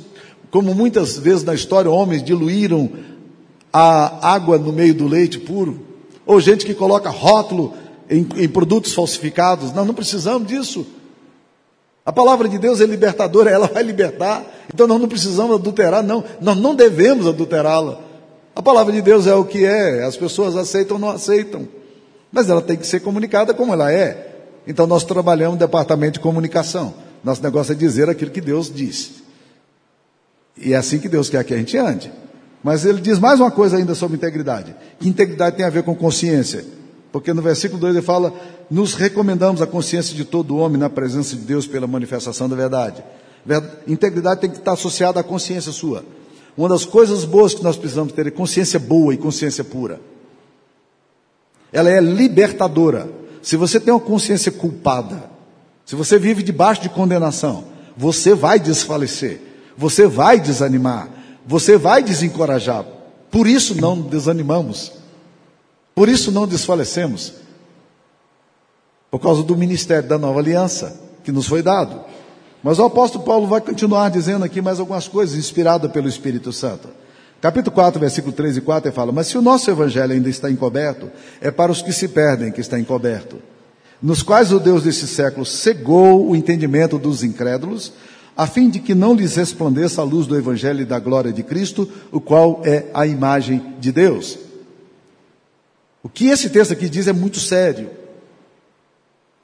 como 0.54 0.76
muitas 0.76 1.18
vezes 1.18 1.44
na 1.44 1.56
história 1.56 1.90
homens 1.90 2.22
diluíram 2.22 2.88
a 3.74 4.34
água 4.34 4.56
no 4.56 4.72
meio 4.72 4.94
do 4.94 5.08
leite 5.08 5.40
puro. 5.40 5.80
Ou 6.28 6.40
gente 6.40 6.64
que 6.64 6.76
coloca 6.76 7.10
rótulo 7.10 7.74
em, 8.08 8.28
em 8.38 8.48
produtos 8.48 8.94
falsificados. 8.94 9.74
Nós 9.74 9.88
não 9.88 9.96
precisamos 9.96 10.48
disso. 10.48 10.86
A 12.06 12.14
palavra 12.14 12.48
de 12.48 12.60
Deus 12.60 12.82
é 12.82 12.86
libertadora, 12.86 13.50
ela 13.50 13.66
vai 13.66 13.82
libertar. 13.82 14.46
Então 14.72 14.86
nós 14.86 15.02
não 15.02 15.08
precisamos 15.08 15.56
adulterar, 15.56 16.04
não. 16.04 16.24
Nós 16.40 16.56
não 16.56 16.76
devemos 16.76 17.26
adulterá-la. 17.26 18.00
A 18.56 18.62
palavra 18.62 18.94
de 18.94 19.02
Deus 19.02 19.26
é 19.26 19.34
o 19.34 19.46
que 19.46 19.66
é, 19.66 20.04
as 20.04 20.16
pessoas 20.16 20.56
aceitam 20.56 20.98
ou 20.98 21.02
não 21.02 21.10
aceitam. 21.10 21.68
Mas 22.32 22.48
ela 22.48 22.62
tem 22.62 22.78
que 22.78 22.86
ser 22.86 23.00
comunicada 23.00 23.56
como 23.56 23.74
ela 23.74 23.92
é. 23.92 24.36
Então 24.68 24.86
nós 24.86 25.04
trabalhamos 25.04 25.56
no 25.56 25.60
departamento 25.60 26.14
de 26.14 26.20
comunicação. 26.20 26.94
Nosso 27.24 27.42
negócio 27.42 27.72
é 27.72 27.76
dizer 27.76 28.08
aquilo 28.08 28.30
que 28.30 28.42
Deus 28.42 28.72
disse. 28.72 29.23
E 30.58 30.74
é 30.74 30.76
assim 30.76 31.00
que 31.00 31.10
Deus 31.10 31.30
quer 31.30 31.44
que 31.44 31.54
a 31.54 31.58
gente 31.58 31.78
ande. 31.78 32.12
Mas 32.64 32.86
ele 32.86 33.02
diz 33.02 33.20
mais 33.20 33.40
uma 33.40 33.52
coisa 33.52 33.78
ainda 33.78 33.94
sobre 33.94 34.18
integridade. 34.18 34.76
Que 35.00 35.10
integridade 35.10 35.58
tem 35.58 35.66
a 35.66 35.70
ver 35.70 35.84
com 35.84 35.96
consciência. 35.96 36.64
Porque 37.12 37.34
no 37.34 37.42
versículo 37.42 37.80
2 37.80 37.96
ele 37.96 38.06
fala: 38.06 38.34
Nos 38.72 38.94
recomendamos 38.94 39.62
a 39.62 39.68
consciência 39.68 40.16
de 40.16 40.24
todo 40.24 40.58
homem 40.58 40.78
na 40.78 40.90
presença 40.90 41.36
de 41.36 41.42
Deus 41.42 41.68
pela 41.68 41.88
manifestação 41.88 42.48
da 42.48 42.56
verdade. 42.56 43.04
Integridade 43.88 44.42
tem 44.42 44.50
que 44.50 44.58
estar 44.58 44.74
associada 44.74 45.20
à 45.20 45.24
consciência 45.24 45.72
sua. 45.72 46.04
Uma 46.56 46.70
das 46.70 46.86
coisas 46.86 47.26
boas 47.26 47.54
que 47.54 47.64
nós 47.64 47.76
precisamos 47.76 48.14
ter 48.14 48.28
é 48.28 48.32
consciência 48.32 48.80
boa 48.80 49.14
e 49.14 49.18
consciência 49.18 49.64
pura. 49.64 50.00
Ela 51.72 51.90
é 51.90 52.00
libertadora. 52.00 53.10
Se 53.42 53.58
você 53.58 53.80
tem 53.80 53.94
uma 53.94 54.00
consciência 54.00 54.52
culpada, 54.52 55.30
se 55.86 55.96
você 55.96 56.18
vive 56.18 56.42
debaixo 56.44 56.82
de 56.82 56.90
condenação, 56.90 57.66
você 57.98 58.34
vai 58.34 58.60
desfalecer, 58.60 59.42
você 59.78 60.08
vai 60.08 60.40
desanimar, 60.40 61.10
você 61.46 61.78
vai 61.78 62.04
desencorajar. 62.04 62.86
Por 63.30 63.48
isso 63.48 63.80
não 63.80 64.00
desanimamos. 64.00 64.92
Por 65.96 66.10
isso 66.10 66.32
não 66.32 66.48
desfalecemos. 66.48 67.34
Por 69.10 69.20
causa 69.20 69.44
do 69.44 69.56
ministério 69.56 70.08
da 70.08 70.18
nova 70.18 70.40
aliança 70.40 71.00
que 71.24 71.32
nos 71.32 71.48
foi 71.48 71.62
dado. 71.62 72.02
Mas 72.64 72.80
o 72.80 72.84
apóstolo 72.84 73.24
Paulo 73.24 73.48
vai 73.48 73.62
continuar 73.62 74.10
dizendo 74.10 74.46
aqui 74.46 74.62
mais 74.62 74.80
algumas 74.80 75.08
coisas, 75.08 75.38
inspirado 75.38 75.90
pelo 75.90 76.08
Espírito 76.08 76.52
Santo. 76.54 76.88
Capítulo 77.42 77.76
4, 77.76 78.00
versículo 78.00 78.32
3 78.32 78.58
e 78.58 78.62
4, 78.62 78.88
ele 78.88 78.96
fala: 78.96 79.12
Mas 79.12 79.28
se 79.28 79.38
o 79.38 79.42
nosso 79.42 79.70
evangelho 79.70 80.14
ainda 80.14 80.30
está 80.30 80.50
encoberto, 80.50 81.12
é 81.42 81.52
para 81.52 81.72
os 81.72 81.82
que 81.82 81.92
se 81.92 82.08
perdem 82.08 82.54
que 82.54 82.62
está 82.62 82.80
encoberto, 82.80 83.38
nos 84.02 84.24
quais 84.24 84.54
o 84.54 84.60
Deus 84.60 84.84
desse 84.84 85.06
século 85.08 85.46
cegou 85.46 86.30
o 86.30 86.36
entendimento 86.36 86.98
dos 86.98 87.22
incrédulos, 87.22 87.92
a 88.36 88.48
fim 88.48 88.70
de 88.70 88.80
que 88.80 88.96
não 88.96 89.14
lhes 89.14 89.36
resplandeça 89.36 90.02
a 90.02 90.04
luz 90.04 90.26
do 90.26 90.38
evangelho 90.38 90.82
e 90.82 90.86
da 90.86 91.00
glória 91.00 91.32
de 91.32 91.44
Cristo, 91.44 91.88
o 92.12 92.20
qual 92.20 92.62
é 92.66 92.86
a 92.94 93.06
imagem 93.06 93.76
de 93.80 93.92
Deus. 93.92 94.38
O 96.02 96.10
que 96.10 96.28
esse 96.28 96.50
texto 96.50 96.74
aqui 96.74 96.90
diz 96.90 97.08
é 97.08 97.14
muito 97.14 97.40
sério. 97.40 97.90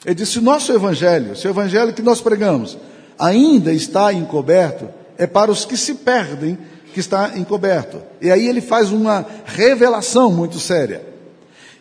Ele 0.06 0.16
diz: 0.16 0.30
se 0.30 0.40
o 0.40 0.42
nosso 0.42 0.74
evangelho, 0.74 1.36
se 1.36 1.48
o 1.48 1.52
evangelho 1.52 1.94
que 1.94 2.02
nós 2.02 2.20
pregamos, 2.20 2.78
ainda 3.18 3.72
está 3.72 4.12
encoberto, 4.12 4.90
é 5.18 5.28
para 5.28 5.52
os 5.52 5.66
que 5.66 5.78
se 5.78 5.96
perdem 5.96 6.58
que 6.94 7.00
está 7.00 7.38
encoberto. 7.38 8.02
E 8.22 8.32
aí 8.32 8.48
ele 8.48 8.62
faz 8.62 8.92
uma 8.92 9.26
revelação 9.46 10.32
muito 10.32 10.60
séria. 10.60 11.06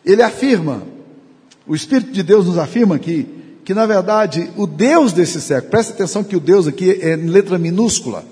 Ele 0.04 0.22
afirma, 0.22 0.82
o 1.66 1.74
Espírito 1.74 2.12
de 2.12 2.22
Deus 2.22 2.46
nos 2.46 2.58
afirma 2.58 2.96
aqui, 2.96 3.26
que 3.68 3.74
na 3.74 3.85
verdade 3.85 4.50
o 4.57 4.66
Deus 4.66 5.12
desse 5.12 5.42
século, 5.42 5.70
presta 5.70 5.92
atenção 5.92 6.24
que 6.24 6.35
o 6.35 6.40
Deus 6.40 6.66
aqui 6.66 6.90
é 7.02 7.12
em 7.12 7.26
letra 7.26 7.59
minúscula, 7.59 8.24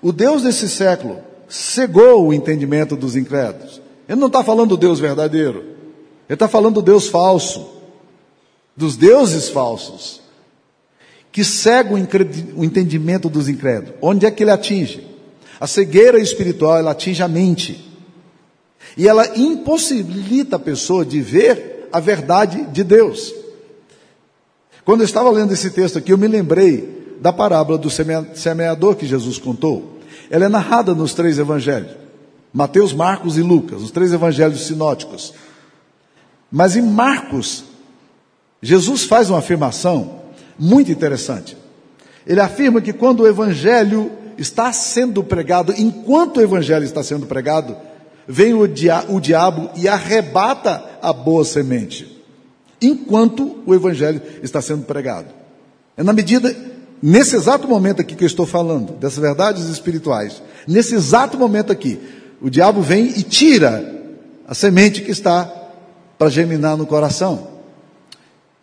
o 0.00 0.10
Deus 0.10 0.42
desse 0.42 0.70
século 0.70 1.18
cegou 1.46 2.26
o 2.26 2.32
entendimento 2.32 2.96
dos 2.96 3.14
incrédulos. 3.14 3.82
Ele 4.08 4.18
não 4.18 4.28
está 4.28 4.42
falando 4.42 4.70
do 4.70 4.76
Deus 4.78 4.98
verdadeiro. 4.98 5.58
Ele 5.58 6.34
está 6.34 6.48
falando 6.48 6.76
do 6.76 6.82
Deus 6.82 7.08
falso. 7.08 7.74
Dos 8.74 8.96
deuses 8.96 9.50
falsos. 9.50 10.22
Que 11.30 11.44
cega 11.44 11.92
o 11.92 12.64
entendimento 12.64 13.28
dos 13.28 13.50
incrédulos. 13.50 13.96
Onde 14.00 14.24
é 14.24 14.30
que 14.30 14.44
ele 14.44 14.50
atinge? 14.50 15.06
A 15.60 15.66
cegueira 15.66 16.18
espiritual, 16.18 16.78
ela 16.78 16.92
atinge 16.92 17.22
a 17.22 17.28
mente. 17.28 17.92
E 18.96 19.06
ela 19.06 19.36
impossibilita 19.36 20.56
a 20.56 20.58
pessoa 20.58 21.04
de 21.04 21.20
ver 21.20 21.90
a 21.92 22.00
verdade 22.00 22.64
de 22.72 22.82
Deus. 22.82 23.43
Quando 24.84 25.00
eu 25.00 25.04
estava 25.04 25.30
lendo 25.30 25.52
esse 25.52 25.70
texto 25.70 25.98
aqui, 25.98 26.12
eu 26.12 26.18
me 26.18 26.28
lembrei 26.28 27.16
da 27.20 27.32
parábola 27.32 27.78
do 27.78 27.88
semeador 27.90 28.96
que 28.96 29.06
Jesus 29.06 29.38
contou. 29.38 29.98
Ela 30.30 30.44
é 30.44 30.48
narrada 30.48 30.94
nos 30.94 31.14
três 31.14 31.38
evangelhos. 31.38 31.92
Mateus, 32.52 32.92
Marcos 32.92 33.36
e 33.36 33.42
Lucas, 33.42 33.82
os 33.82 33.90
três 33.90 34.12
evangelhos 34.12 34.66
sinóticos. 34.66 35.34
Mas 36.52 36.76
em 36.76 36.82
Marcos, 36.82 37.64
Jesus 38.62 39.04
faz 39.04 39.30
uma 39.30 39.38
afirmação 39.38 40.20
muito 40.58 40.92
interessante. 40.92 41.56
Ele 42.26 42.40
afirma 42.40 42.80
que 42.80 42.92
quando 42.92 43.20
o 43.20 43.26
evangelho 43.26 44.12
está 44.38 44.72
sendo 44.72 45.24
pregado, 45.24 45.74
enquanto 45.76 46.36
o 46.36 46.42
evangelho 46.42 46.84
está 46.84 47.02
sendo 47.02 47.26
pregado, 47.26 47.76
vem 48.28 48.54
o, 48.54 48.66
dia, 48.66 49.04
o 49.08 49.20
diabo 49.20 49.70
e 49.74 49.88
arrebata 49.88 50.98
a 51.02 51.12
boa 51.12 51.44
semente. 51.44 52.13
Enquanto 52.86 53.62
o 53.64 53.74
evangelho 53.74 54.20
está 54.42 54.60
sendo 54.60 54.82
pregado. 54.82 55.28
É 55.96 56.02
na 56.02 56.12
medida, 56.12 56.54
nesse 57.02 57.36
exato 57.36 57.68
momento 57.68 58.00
aqui 58.00 58.14
que 58.14 58.24
eu 58.24 58.28
estou 58.28 58.46
falando, 58.46 58.92
dessas 58.94 59.18
verdades 59.18 59.68
espirituais, 59.68 60.42
nesse 60.66 60.94
exato 60.94 61.38
momento 61.38 61.72
aqui, 61.72 62.00
o 62.40 62.50
diabo 62.50 62.82
vem 62.82 63.06
e 63.06 63.22
tira 63.22 63.92
a 64.46 64.54
semente 64.54 65.02
que 65.02 65.10
está 65.10 65.50
para 66.18 66.28
germinar 66.28 66.76
no 66.76 66.86
coração. 66.86 67.53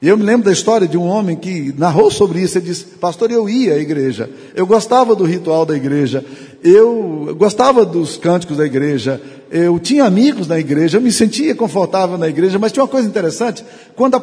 E 0.01 0.07
eu 0.07 0.17
me 0.17 0.23
lembro 0.23 0.45
da 0.45 0.51
história 0.51 0.87
de 0.87 0.97
um 0.97 1.05
homem 1.05 1.35
que 1.35 1.75
narrou 1.77 2.09
sobre 2.09 2.41
isso. 2.41 2.57
Ele 2.57 2.65
disse: 2.65 2.85
Pastor, 2.85 3.29
eu 3.29 3.47
ia 3.47 3.75
à 3.75 3.77
igreja, 3.77 4.27
eu 4.55 4.65
gostava 4.65 5.15
do 5.15 5.23
ritual 5.23 5.63
da 5.63 5.75
igreja, 5.75 6.25
eu 6.63 7.35
gostava 7.37 7.85
dos 7.85 8.17
cânticos 8.17 8.57
da 8.57 8.65
igreja, 8.65 9.21
eu 9.51 9.79
tinha 9.79 10.05
amigos 10.05 10.47
na 10.47 10.57
igreja, 10.57 10.97
eu 10.97 11.01
me 11.01 11.11
sentia 11.11 11.53
confortável 11.53 12.17
na 12.17 12.27
igreja, 12.27 12.57
mas 12.57 12.71
tinha 12.71 12.81
uma 12.81 12.89
coisa 12.89 13.07
interessante: 13.07 13.63
quando 13.95 14.15
a, 14.15 14.21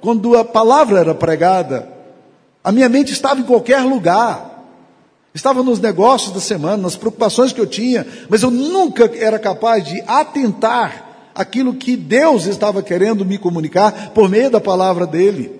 quando 0.00 0.34
a 0.34 0.42
palavra 0.46 1.00
era 1.00 1.14
pregada, 1.14 1.86
a 2.64 2.72
minha 2.72 2.88
mente 2.88 3.12
estava 3.12 3.38
em 3.38 3.44
qualquer 3.44 3.80
lugar. 3.82 4.46
Estava 5.34 5.62
nos 5.62 5.78
negócios 5.78 6.32
da 6.32 6.40
semana, 6.40 6.78
nas 6.78 6.96
preocupações 6.96 7.52
que 7.52 7.60
eu 7.60 7.66
tinha, 7.66 8.04
mas 8.30 8.42
eu 8.42 8.50
nunca 8.50 9.08
era 9.14 9.38
capaz 9.38 9.84
de 9.84 10.02
atentar 10.06 11.07
aquilo 11.38 11.72
que 11.72 11.96
Deus 11.96 12.46
estava 12.46 12.82
querendo 12.82 13.24
me 13.24 13.38
comunicar 13.38 14.10
por 14.10 14.28
meio 14.28 14.50
da 14.50 14.60
palavra 14.60 15.06
dele. 15.06 15.52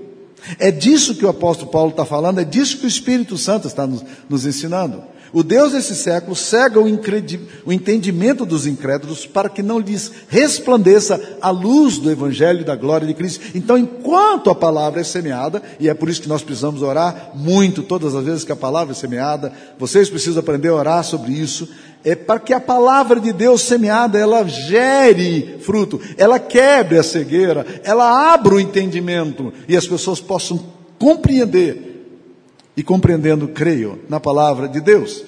É 0.58 0.72
disso 0.72 1.14
que 1.14 1.24
o 1.24 1.28
apóstolo 1.28 1.70
Paulo 1.70 1.90
está 1.90 2.04
falando, 2.04 2.40
é 2.40 2.44
disso 2.44 2.78
que 2.78 2.84
o 2.84 2.88
Espírito 2.88 3.38
Santo 3.38 3.68
está 3.68 3.86
nos, 3.86 4.04
nos 4.28 4.44
ensinando. 4.44 5.02
O 5.32 5.42
Deus 5.42 5.72
desse 5.72 5.94
século 5.94 6.34
cega 6.34 6.80
o, 6.80 6.84
o, 6.84 7.72
entendimento 7.72 8.46
dos 8.46 8.66
incrédulos 8.66 9.26
para 9.26 9.48
que 9.48 9.62
não 9.62 9.78
lhes 9.78 10.10
resplandeça 10.28 11.20
a 11.40 11.50
luz 11.50 11.98
do 11.98 12.10
Evangelho 12.10 12.60
e 12.60 12.64
da 12.64 12.74
glória 12.74 13.06
de 13.06 13.14
Cristo. 13.14 13.44
Então, 13.54 13.76
enquanto 13.76 14.48
a 14.48 14.54
palavra 14.54 15.00
é 15.00 15.04
semeada, 15.04 15.62
e 15.78 15.88
é 15.88 15.94
por 15.94 16.08
isso 16.08 16.22
que 16.22 16.28
nós 16.28 16.42
precisamos 16.42 16.82
orar 16.82 17.32
muito, 17.34 17.82
todas 17.82 18.14
as 18.14 18.24
vezes 18.24 18.44
que 18.44 18.52
a 18.52 18.56
palavra 18.56 18.92
é 18.92 18.96
semeada, 18.96 19.52
vocês 19.78 20.08
precisam 20.08 20.40
aprender 20.40 20.68
a 20.68 20.74
orar 20.74 21.04
sobre 21.04 21.32
isso, 21.32 21.68
é 22.04 22.14
para 22.14 22.40
que 22.40 22.54
a 22.54 22.60
palavra 22.60 23.20
de 23.20 23.32
Deus 23.32 23.62
semeada, 23.62 24.18
ela 24.18 24.46
gere 24.46 25.58
fruto, 25.60 26.00
ela 26.16 26.38
quebre 26.38 26.98
a 26.98 27.02
cegueira, 27.02 27.66
ela 27.84 28.32
abra 28.32 28.54
o 28.54 28.60
entendimento, 28.60 29.52
e 29.68 29.76
as 29.76 29.86
pessoas 29.86 30.20
possam 30.20 30.58
compreender 30.98 31.87
e 32.78 32.82
compreendendo, 32.84 33.48
creio, 33.48 33.98
na 34.08 34.20
palavra 34.20 34.68
de 34.68 34.80
Deus. 34.80 35.24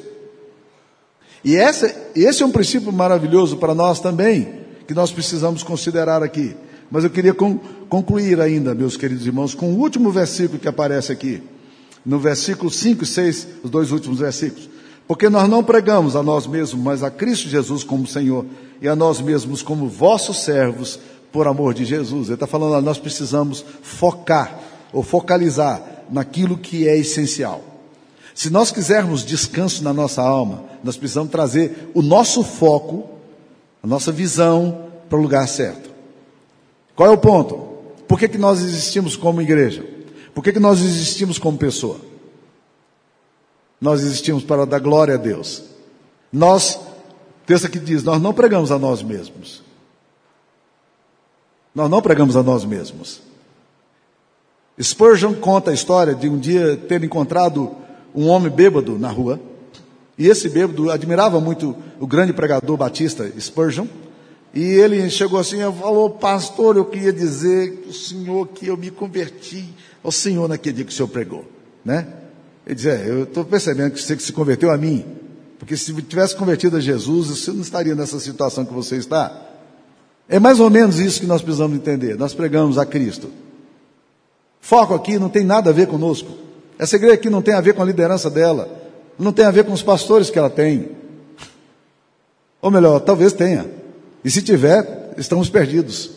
E 1.45 1.57
esse, 1.57 1.93
esse 2.15 2.45
é 2.45 2.47
um 2.47 2.53
princípio 2.53 2.93
maravilhoso 2.93 3.57
para 3.57 3.75
nós 3.75 3.99
também, 3.99 4.61
que 4.87 4.95
nós 4.95 5.11
precisamos 5.11 5.65
considerar 5.65 6.23
aqui. 6.23 6.55
Mas 6.89 7.03
eu 7.03 7.11
queria 7.11 7.35
concluir 7.35 8.41
ainda, 8.41 8.73
meus 8.73 8.97
queridos 8.97 9.27
irmãos, 9.27 9.53
com 9.53 9.73
o 9.73 9.81
último 9.81 10.13
versículo 10.13 10.61
que 10.61 10.69
aparece 10.69 11.11
aqui. 11.11 11.43
No 12.07 12.21
versículo 12.21 12.71
5 12.71 13.03
e 13.03 13.07
6, 13.09 13.49
os 13.65 13.71
dois 13.71 13.91
últimos 13.91 14.21
versículos. 14.21 14.71
Porque 15.09 15.29
nós 15.29 15.49
não 15.49 15.65
pregamos 15.65 16.15
a 16.15 16.23
nós 16.23 16.47
mesmos, 16.47 16.81
mas 16.81 17.03
a 17.03 17.11
Cristo 17.11 17.49
Jesus 17.49 17.83
como 17.83 18.07
Senhor, 18.07 18.47
e 18.81 18.87
a 18.87 18.95
nós 18.95 19.21
mesmos 19.21 19.61
como 19.61 19.89
vossos 19.89 20.45
servos, 20.45 21.01
por 21.33 21.49
amor 21.49 21.75
de 21.75 21.85
Jesus. 21.85 22.29
Ele 22.29 22.35
está 22.35 22.47
falando, 22.47 22.81
nós 22.81 22.99
precisamos 22.99 23.65
focar, 23.83 24.57
ou 24.93 25.03
focalizar 25.03 26.00
naquilo 26.11 26.59
que 26.59 26.89
é 26.89 26.97
essencial. 26.97 27.63
Se 28.35 28.51
nós 28.51 28.71
quisermos 28.71 29.25
descanso 29.25 29.83
na 29.83 29.93
nossa 29.93 30.23
alma, 30.23 30.65
nós 30.83 30.97
precisamos 30.97 31.31
trazer 31.31 31.91
o 31.95 32.03
nosso 32.03 32.43
foco 32.43 33.21
a 33.83 33.87
nossa 33.87 34.13
visão 34.13 34.91
para 35.09 35.19
o 35.19 35.23
lugar 35.23 35.49
certo. 35.49 35.91
Qual 36.95 37.09
é 37.09 37.13
o 37.13 37.19
ponto? 37.19 37.57
Por 38.07 38.19
que, 38.19 38.29
que 38.29 38.39
nós 38.39 38.61
existimos 38.61 39.17
como 39.17 39.41
igreja? 39.41 39.85
Por 40.35 40.45
que, 40.45 40.53
que 40.53 40.61
nós 40.61 40.81
existimos 40.81 41.39
como 41.39 41.57
pessoa? 41.57 42.01
Nós 43.81 44.03
existimos 44.03 44.45
para 44.45 44.67
dar 44.67 44.79
glória 44.79 45.15
a 45.15 45.19
Deus. 45.19 45.63
Nós, 46.33 46.79
texto 47.47 47.67
aqui 47.67 47.79
diz, 47.79 48.03
nós 48.03 48.21
não 48.21 48.35
pregamos 48.35 48.71
a 48.71 48.79
nós 48.79 49.03
mesmos. 49.03 49.63
Nós 51.75 51.89
não 51.89 52.03
pregamos 52.03 52.37
a 52.37 52.43
nós 52.43 52.65
mesmos. 52.65 53.23
Spurgeon 54.83 55.35
conta 55.35 55.71
a 55.71 55.75
história 55.75 56.15
de 56.15 56.29
um 56.29 56.39
dia 56.39 56.77
ter 56.77 57.03
encontrado 57.05 57.77
um 58.15 58.27
homem 58.29 58.51
bêbado 58.51 58.99
na 58.99 59.11
rua. 59.11 59.41
E 60.17 60.27
esse 60.27 60.49
bêbado 60.49 60.91
admirava 60.91 61.41
muito 61.41 61.77
o 61.99 62.07
grande 62.07 62.33
pregador 62.33 62.77
batista 62.77 63.31
Spurgeon. 63.39 63.87
E 64.55 64.63
ele 64.63 65.09
chegou 65.11 65.39
assim 65.39 65.59
e 65.59 65.73
falou: 65.73 66.11
Pastor, 66.11 66.77
eu 66.77 66.85
queria 66.85 67.13
dizer 67.13 67.85
o 67.89 67.93
senhor 67.93 68.49
que 68.49 68.67
eu 68.67 68.77
me 68.77 68.91
converti 68.91 69.65
ao 70.03 70.11
senhor 70.11 70.49
naquele 70.49 70.77
dia 70.77 70.85
que 70.85 70.93
o 70.93 70.95
senhor 70.95 71.09
pregou. 71.09 71.45
Né? 71.85 72.07
Ele 72.67 72.75
dizia: 72.75 72.93
é, 72.93 73.09
Eu 73.09 73.25
estou 73.25 73.45
percebendo 73.45 73.93
que 73.93 74.01
você 74.01 74.19
se 74.19 74.33
converteu 74.33 74.71
a 74.71 74.77
mim. 74.77 75.05
Porque 75.59 75.77
se 75.77 75.93
tivesse 76.03 76.35
convertido 76.35 76.79
a 76.79 76.81
Jesus, 76.81 77.29
você 77.29 77.53
não 77.53 77.61
estaria 77.61 77.95
nessa 77.95 78.19
situação 78.19 78.65
que 78.65 78.73
você 78.73 78.97
está. 78.97 79.49
É 80.27 80.39
mais 80.39 80.59
ou 80.59 80.71
menos 80.71 80.99
isso 80.99 81.21
que 81.21 81.27
nós 81.27 81.43
precisamos 81.43 81.77
entender. 81.77 82.17
Nós 82.17 82.33
pregamos 82.33 82.79
a 82.79 82.87
Cristo. 82.87 83.31
Foco 84.61 84.95
aqui 84.95 85.19
não 85.19 85.29
tem 85.29 85.45
nada 85.45 85.71
a 85.71 85.73
ver 85.73 85.87
conosco. 85.87 86.29
Essa 86.79 86.97
igreja 86.97 87.15
aqui 87.15 87.31
não 87.31 87.43
tem 87.43 87.55
a 87.55 87.61
ver 87.61 87.75
com 87.75 87.83
a 87.83 87.85
liderança 87.85 88.31
dela. 88.31 88.69
Não 89.19 89.33
tem 89.33 89.45
a 89.45 89.51
ver 89.51 89.65
com 89.65 89.73
os 89.73 89.83
pastores 89.83 90.31
que 90.31 90.39
ela 90.39 90.51
tem. 90.51 90.91
Ou 92.63 92.71
melhor, 92.71 93.01
talvez 93.01 93.33
tenha. 93.33 93.67
E 94.25 94.31
se 94.31 94.43
tiver, 94.43 95.15
estamos 95.17 95.49
perdidos. 95.49 96.11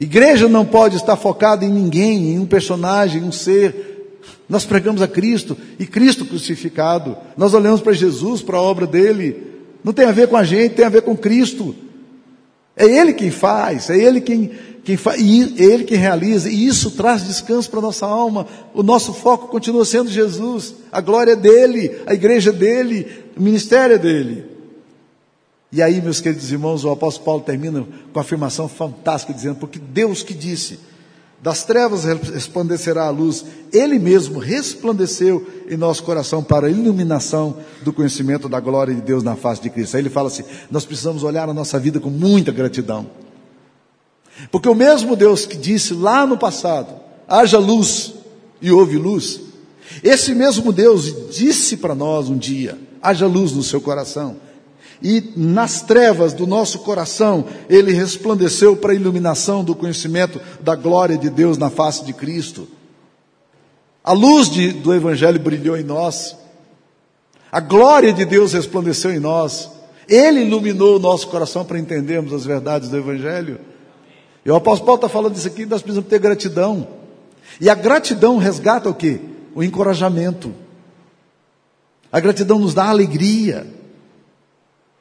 Igreja 0.00 0.48
não 0.48 0.64
pode 0.64 0.96
estar 0.96 1.16
focada 1.16 1.64
em 1.64 1.70
ninguém, 1.70 2.32
em 2.32 2.38
um 2.38 2.46
personagem, 2.46 3.20
em 3.20 3.24
um 3.24 3.32
ser. 3.32 4.18
Nós 4.48 4.64
pregamos 4.64 5.02
a 5.02 5.08
Cristo 5.08 5.56
e 5.78 5.86
Cristo 5.86 6.24
crucificado. 6.24 7.16
Nós 7.36 7.52
olhamos 7.52 7.80
para 7.80 7.92
Jesus, 7.92 8.40
para 8.40 8.58
a 8.58 8.62
obra 8.62 8.86
dele. 8.86 9.44
Não 9.82 9.92
tem 9.92 10.06
a 10.06 10.12
ver 10.12 10.28
com 10.28 10.36
a 10.36 10.44
gente, 10.44 10.76
tem 10.76 10.84
a 10.84 10.90
ver 10.90 11.02
com 11.02 11.16
Cristo. 11.16 11.74
É 12.76 12.86
Ele 12.86 13.12
quem 13.12 13.30
faz, 13.30 13.90
é 13.90 13.98
Ele 13.98 14.20
quem, 14.20 14.52
quem 14.88 14.96
faz, 14.96 15.20
e 15.20 15.62
Ele 15.62 15.84
quem 15.84 15.98
realiza, 15.98 16.48
e 16.48 16.66
isso 16.66 16.92
traz 16.92 17.22
descanso 17.22 17.68
para 17.68 17.78
a 17.78 17.82
nossa 17.82 18.06
alma. 18.06 18.46
O 18.72 18.82
nosso 18.82 19.12
foco 19.12 19.48
continua 19.48 19.84
sendo 19.84 20.08
Jesus, 20.08 20.76
a 20.90 20.98
glória 21.02 21.32
é 21.32 21.36
dele, 21.36 22.00
a 22.06 22.14
igreja 22.14 22.48
é 22.48 22.52
dele, 22.54 23.06
o 23.36 23.42
ministério 23.42 23.96
é 23.96 23.98
dele. 23.98 24.46
E 25.70 25.82
aí, 25.82 26.00
meus 26.00 26.22
queridos 26.22 26.50
irmãos, 26.50 26.86
o 26.86 26.90
apóstolo 26.90 27.26
Paulo 27.26 27.42
termina 27.42 27.86
com 28.14 28.18
a 28.18 28.22
afirmação 28.22 28.66
fantástica, 28.66 29.34
dizendo: 29.34 29.56
Porque 29.56 29.78
Deus 29.78 30.22
que 30.22 30.32
disse, 30.32 30.78
das 31.42 31.64
trevas 31.64 32.04
resplandecerá 32.04 33.08
a 33.08 33.10
luz, 33.10 33.44
Ele 33.70 33.98
mesmo 33.98 34.38
resplandeceu 34.38 35.46
em 35.68 35.76
nosso 35.76 36.02
coração 36.02 36.42
para 36.42 36.66
a 36.66 36.70
iluminação 36.70 37.58
do 37.82 37.92
conhecimento 37.92 38.48
da 38.48 38.58
glória 38.58 38.94
de 38.94 39.02
Deus 39.02 39.22
na 39.22 39.36
face 39.36 39.60
de 39.60 39.68
Cristo. 39.68 39.98
Aí 39.98 40.02
ele 40.02 40.08
fala 40.08 40.28
assim: 40.28 40.44
nós 40.70 40.86
precisamos 40.86 41.24
olhar 41.24 41.46
a 41.46 41.52
nossa 41.52 41.78
vida 41.78 42.00
com 42.00 42.08
muita 42.08 42.50
gratidão. 42.50 43.27
Porque 44.50 44.68
o 44.68 44.74
mesmo 44.74 45.16
Deus 45.16 45.46
que 45.46 45.56
disse 45.56 45.94
lá 45.94 46.26
no 46.26 46.38
passado: 46.38 46.94
haja 47.26 47.58
luz 47.58 48.14
e 48.60 48.70
houve 48.70 48.96
luz, 48.96 49.40
esse 50.02 50.34
mesmo 50.34 50.72
Deus 50.72 51.34
disse 51.36 51.76
para 51.76 51.94
nós 51.94 52.28
um 52.28 52.36
dia: 52.36 52.78
haja 53.02 53.26
luz 53.26 53.52
no 53.52 53.62
seu 53.62 53.80
coração 53.80 54.36
e 55.02 55.32
nas 55.36 55.82
trevas 55.82 56.32
do 56.32 56.46
nosso 56.46 56.80
coração, 56.80 57.44
ele 57.68 57.92
resplandeceu 57.92 58.76
para 58.76 58.92
a 58.92 58.96
iluminação 58.96 59.62
do 59.62 59.74
conhecimento 59.74 60.40
da 60.60 60.74
glória 60.74 61.16
de 61.16 61.30
Deus 61.30 61.56
na 61.56 61.70
face 61.70 62.04
de 62.04 62.12
Cristo. 62.12 62.66
A 64.02 64.12
luz 64.12 64.50
de, 64.50 64.72
do 64.72 64.92
Evangelho 64.92 65.38
brilhou 65.38 65.76
em 65.76 65.84
nós, 65.84 66.36
a 67.50 67.60
glória 67.60 68.12
de 68.12 68.24
Deus 68.24 68.52
resplandeceu 68.52 69.12
em 69.12 69.20
nós, 69.20 69.70
ele 70.08 70.40
iluminou 70.40 70.96
o 70.96 71.00
nosso 71.00 71.28
coração 71.28 71.64
para 71.64 71.78
entendermos 71.78 72.32
as 72.32 72.44
verdades 72.44 72.88
do 72.88 72.96
Evangelho. 72.96 73.60
E 74.48 74.50
o 74.50 74.56
apóstolo 74.56 74.86
Paulo 74.86 74.96
está 74.96 75.08
falando 75.10 75.34
disso 75.34 75.46
aqui, 75.46 75.66
nós 75.66 75.82
precisamos 75.82 76.08
ter 76.08 76.18
gratidão. 76.18 76.88
E 77.60 77.68
a 77.68 77.74
gratidão 77.74 78.38
resgata 78.38 78.88
o 78.88 78.94
que? 78.94 79.20
O 79.54 79.62
encorajamento. 79.62 80.54
A 82.10 82.18
gratidão 82.18 82.58
nos 82.58 82.72
dá 82.72 82.86
alegria. 82.86 83.66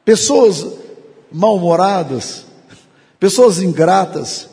Pessoas 0.03 0.67
mal-humoradas, 1.31 2.45
pessoas 3.17 3.61
ingratas, 3.61 4.49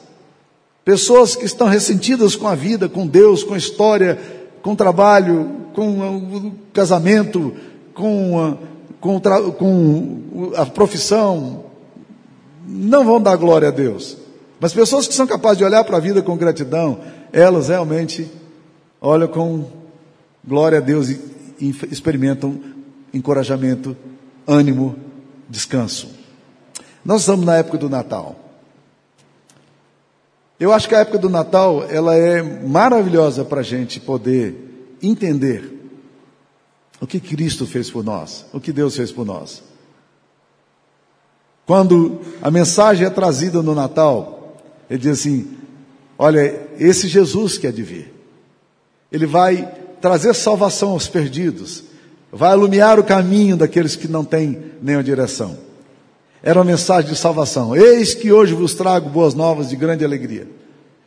pessoas 0.84 1.34
que 1.34 1.44
estão 1.44 1.66
ressentidas 1.66 2.36
com 2.36 2.46
a 2.46 2.54
vida, 2.54 2.88
com 2.88 3.04
Deus, 3.04 3.42
com 3.42 3.54
a 3.54 3.58
história, 3.58 4.16
com 4.62 4.74
o 4.74 4.76
trabalho, 4.76 5.56
com 5.74 6.20
o 6.46 6.52
casamento, 6.72 7.52
com 7.92 8.40
a, 8.40 8.56
com, 9.00 9.20
com 9.58 10.52
a 10.54 10.64
profissão, 10.66 11.64
não 12.64 13.04
vão 13.04 13.20
dar 13.20 13.34
glória 13.34 13.66
a 13.66 13.72
Deus. 13.72 14.22
Mas 14.64 14.72
pessoas 14.72 15.06
que 15.06 15.12
são 15.12 15.26
capazes 15.26 15.58
de 15.58 15.64
olhar 15.64 15.84
para 15.84 15.98
a 15.98 16.00
vida 16.00 16.22
com 16.22 16.38
gratidão, 16.38 16.98
elas 17.30 17.68
realmente 17.68 18.26
olham 18.98 19.28
com 19.28 19.70
glória 20.42 20.78
a 20.78 20.80
Deus 20.80 21.10
e, 21.10 21.20
experimentam 21.92 22.58
encorajamento, 23.12 23.94
ânimo 24.46 24.96
descanso. 25.50 26.08
Nós 27.04 27.20
estamos 27.20 27.44
na 27.44 27.56
época 27.56 27.76
do 27.76 27.90
Natal. 27.90 28.36
Eu 30.58 30.72
acho 30.72 30.88
que 30.88 30.94
a 30.94 31.00
época 31.00 31.18
do 31.18 31.28
Natal 31.28 31.84
ela 31.90 32.16
é 32.16 32.42
maravilhosa 32.42 33.44
para 33.44 33.60
a 33.60 33.62
gente 33.62 34.00
poder 34.00 34.96
entender 35.02 35.90
o 37.02 37.06
que 37.06 37.20
Cristo 37.20 37.66
fez 37.66 37.90
por 37.90 38.02
nós, 38.02 38.46
o 38.50 38.58
que 38.58 38.72
Deus 38.72 38.96
fez 38.96 39.12
por 39.12 39.26
nós. 39.26 39.62
Quando 41.66 42.22
a 42.40 42.50
mensagem 42.50 43.06
é 43.06 43.10
trazida 43.10 43.62
no 43.62 43.74
Natal, 43.74 44.33
ele 44.88 44.98
diz 44.98 45.20
assim: 45.20 45.48
Olha, 46.18 46.68
esse 46.78 47.08
Jesus 47.08 47.58
que 47.58 47.66
é 47.66 47.72
de 47.72 47.82
vir, 47.82 48.12
ele 49.10 49.26
vai 49.26 49.68
trazer 50.00 50.34
salvação 50.34 50.90
aos 50.90 51.08
perdidos, 51.08 51.84
vai 52.32 52.52
iluminar 52.52 52.98
o 52.98 53.04
caminho 53.04 53.56
daqueles 53.56 53.96
que 53.96 54.08
não 54.08 54.24
têm 54.24 54.72
nenhuma 54.82 55.04
direção. 55.04 55.56
Era 56.42 56.58
uma 56.58 56.64
mensagem 56.64 57.10
de 57.10 57.16
salvação. 57.16 57.74
Eis 57.74 58.14
que 58.14 58.30
hoje 58.30 58.52
vos 58.52 58.74
trago 58.74 59.08
boas 59.08 59.32
novas 59.32 59.70
de 59.70 59.76
grande 59.76 60.04
alegria. 60.04 60.46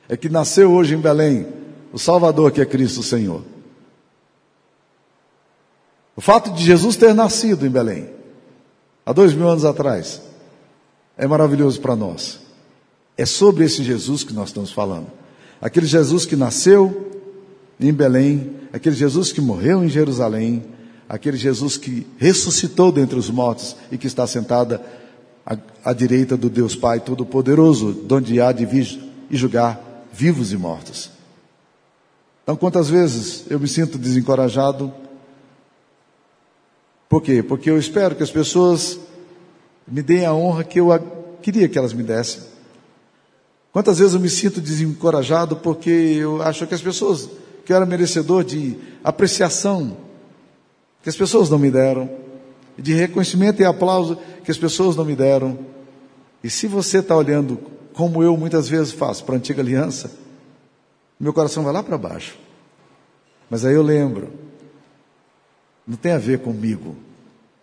É 0.09 0.17
que 0.17 0.29
nasceu 0.29 0.71
hoje 0.71 0.95
em 0.95 0.99
Belém 0.99 1.45
o 1.93 1.99
Salvador 1.99 2.51
que 2.51 2.59
é 2.59 2.65
Cristo 2.65 3.03
Senhor. 3.03 3.43
O 6.15 6.21
fato 6.21 6.51
de 6.51 6.63
Jesus 6.63 6.95
ter 6.95 7.13
nascido 7.13 7.67
em 7.67 7.69
Belém, 7.69 8.09
há 9.05 9.13
dois 9.13 9.35
mil 9.35 9.47
anos 9.47 9.63
atrás, 9.63 10.19
é 11.15 11.27
maravilhoso 11.27 11.79
para 11.79 11.95
nós. 11.95 12.39
É 13.17 13.25
sobre 13.25 13.65
esse 13.65 13.83
Jesus 13.83 14.23
que 14.23 14.33
nós 14.33 14.49
estamos 14.49 14.71
falando. 14.71 15.07
Aquele 15.59 15.87
Jesus 15.87 16.25
que 16.25 16.35
nasceu 16.35 17.11
em 17.79 17.91
Belém, 17.91 18.51
aquele 18.71 18.95
Jesus 18.95 19.31
que 19.31 19.41
morreu 19.41 19.83
em 19.83 19.89
Jerusalém, 19.89 20.63
aquele 21.09 21.37
Jesus 21.37 21.77
que 21.77 22.05
ressuscitou 22.17 22.91
dentre 22.91 23.17
os 23.17 23.29
mortos 23.29 23.75
e 23.91 23.97
que 23.97 24.07
está 24.07 24.27
sentada 24.27 24.81
à, 25.45 25.57
à 25.83 25.93
direita 25.93 26.37
do 26.37 26.49
Deus 26.49 26.75
Pai 26.75 26.99
Todo-Poderoso, 26.99 28.05
onde 28.11 28.39
há 28.39 28.51
de 28.51 28.65
vir 28.65 28.99
e 29.29 29.37
julgar 29.37 30.05
vivos 30.11 30.51
e 30.51 30.57
mortos. 30.57 31.09
Então, 32.43 32.55
quantas 32.55 32.89
vezes 32.89 33.45
eu 33.49 33.59
me 33.59 33.67
sinto 33.67 33.97
desencorajado? 33.97 34.93
Por 37.09 37.21
quê? 37.21 37.41
Porque 37.41 37.69
eu 37.69 37.77
espero 37.77 38.15
que 38.15 38.23
as 38.23 38.31
pessoas 38.31 38.99
me 39.87 40.01
deem 40.01 40.25
a 40.25 40.33
honra 40.33 40.63
que 40.63 40.79
eu 40.79 40.87
queria 41.41 41.67
que 41.67 41.77
elas 41.77 41.93
me 41.93 42.03
dessem. 42.03 42.56
Quantas 43.71 43.99
vezes 43.99 44.13
eu 44.13 44.19
me 44.19 44.29
sinto 44.29 44.59
desencorajado 44.59 45.57
porque 45.57 45.89
eu 45.89 46.41
acho 46.41 46.65
que 46.65 46.73
as 46.73 46.81
pessoas 46.81 47.29
que 47.65 47.73
eu 47.73 47.75
era 47.75 47.85
merecedor 47.85 48.43
de 48.43 48.77
apreciação, 49.03 49.97
que 51.03 51.09
as 51.09 51.15
pessoas 51.15 51.49
não 51.49 51.59
me 51.59 51.69
deram, 51.69 52.09
de 52.77 52.93
reconhecimento 52.93 53.61
e 53.61 53.65
aplauso 53.65 54.17
que 54.43 54.51
as 54.51 54.57
pessoas 54.57 54.95
não 54.95 55.03
me 55.03 55.15
deram. 55.15 55.59
E 56.43 56.49
se 56.49 56.67
você 56.67 56.99
está 56.99 57.15
olhando 57.15 57.59
como 57.93 58.21
eu 58.23 58.37
muitas 58.37 58.69
vezes 58.69 58.93
faço 58.93 59.25
para 59.25 59.35
a 59.35 59.37
antiga 59.37 59.61
aliança, 59.61 60.11
meu 61.19 61.33
coração 61.33 61.63
vai 61.63 61.73
lá 61.73 61.83
para 61.83 61.97
baixo. 61.97 62.37
Mas 63.49 63.65
aí 63.65 63.73
eu 63.73 63.81
lembro, 63.81 64.29
não 65.85 65.97
tem 65.97 66.11
a 66.11 66.17
ver 66.17 66.39
comigo, 66.39 66.95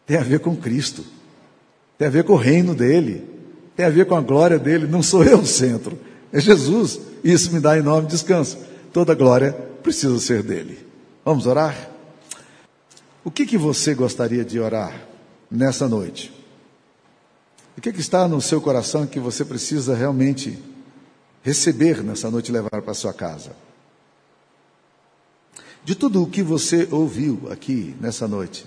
tem 0.04 0.16
a 0.16 0.22
ver 0.22 0.40
com 0.40 0.56
Cristo, 0.56 1.04
tem 1.96 2.08
a 2.08 2.10
ver 2.10 2.24
com 2.24 2.32
o 2.32 2.36
reino 2.36 2.74
dele, 2.74 3.33
tem 3.76 3.86
a 3.86 3.90
ver 3.90 4.06
com 4.06 4.14
a 4.14 4.20
glória 4.20 4.58
dele, 4.58 4.86
não 4.86 5.02
sou 5.02 5.24
eu 5.24 5.38
o 5.38 5.46
centro, 5.46 5.98
é 6.32 6.40
Jesus. 6.40 7.00
Isso 7.22 7.52
me 7.52 7.60
dá 7.60 7.78
enorme 7.78 8.08
descanso. 8.08 8.58
Toda 8.92 9.14
glória 9.14 9.52
precisa 9.82 10.18
ser 10.18 10.42
dele. 10.42 10.86
Vamos 11.24 11.46
orar? 11.46 11.90
O 13.24 13.30
que, 13.30 13.46
que 13.46 13.56
você 13.56 13.94
gostaria 13.94 14.44
de 14.44 14.60
orar 14.60 15.06
nessa 15.50 15.88
noite? 15.88 16.32
O 17.76 17.80
que, 17.80 17.92
que 17.92 18.00
está 18.00 18.28
no 18.28 18.40
seu 18.40 18.60
coração 18.60 19.06
que 19.06 19.18
você 19.18 19.44
precisa 19.44 19.94
realmente 19.94 20.58
receber 21.42 22.02
nessa 22.02 22.30
noite 22.30 22.50
e 22.50 22.52
levar 22.52 22.82
para 22.82 22.94
sua 22.94 23.12
casa? 23.12 23.56
De 25.82 25.94
tudo 25.94 26.22
o 26.22 26.26
que 26.26 26.42
você 26.42 26.88
ouviu 26.90 27.48
aqui 27.50 27.94
nessa 28.00 28.28
noite, 28.28 28.66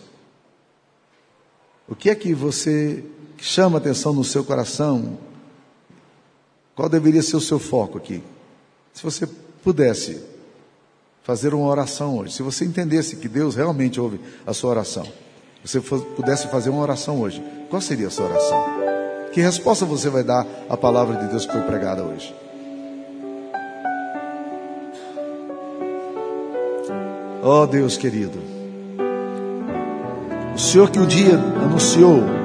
o 1.88 1.96
que 1.96 2.10
é 2.10 2.16
que 2.16 2.34
você 2.34 3.04
chama 3.44 3.78
atenção 3.78 4.14
no 4.14 4.24
seu 4.24 4.44
coração? 4.44 5.18
Qual 6.76 6.88
deveria 6.88 7.22
ser 7.22 7.36
o 7.36 7.42
seu 7.42 7.60
foco 7.60 7.98
aqui? 7.98 8.24
Se 8.94 9.04
você 9.04 9.28
pudesse 9.64 10.22
fazer 11.24 11.54
uma 11.54 11.68
oração 11.68 12.18
hoje, 12.18 12.34
se 12.34 12.44
você 12.44 12.66
entendesse 12.66 13.18
que 13.18 13.28
Deus 13.28 13.56
realmente 13.56 14.00
ouve 14.00 14.20
a 14.46 14.54
sua 14.54 14.70
oração, 14.70 15.08
você 15.64 15.82
pudesse 15.82 16.48
fazer 16.48 16.70
uma 16.70 16.82
oração 16.82 17.20
hoje, 17.20 17.44
qual 17.70 17.82
seria 17.82 18.08
a 18.08 18.12
sua 18.12 18.26
oração? 18.26 18.64
Que 19.34 19.42
resposta 19.42 19.86
você 19.86 20.10
vai 20.10 20.24
dar 20.24 20.48
à 20.70 20.78
palavra 20.78 21.18
de 21.18 21.30
Deus 21.30 21.46
que 21.46 21.52
foi 21.52 21.62
pregada 21.64 22.04
hoje? 22.04 22.34
Oh 27.44 27.66
Deus 27.66 27.98
querido. 27.98 28.40
O 30.56 30.60
Senhor 30.60 30.90
que 30.90 31.00
um 31.00 31.06
dia 31.06 31.36
anunciou 31.36 32.37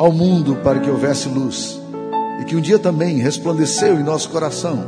ao 0.00 0.10
mundo 0.10 0.56
para 0.64 0.80
que 0.80 0.88
houvesse 0.88 1.28
luz 1.28 1.78
e 2.40 2.44
que 2.46 2.56
um 2.56 2.60
dia 2.60 2.78
também 2.78 3.18
resplandeceu 3.18 4.00
em 4.00 4.02
nosso 4.02 4.30
coração 4.30 4.82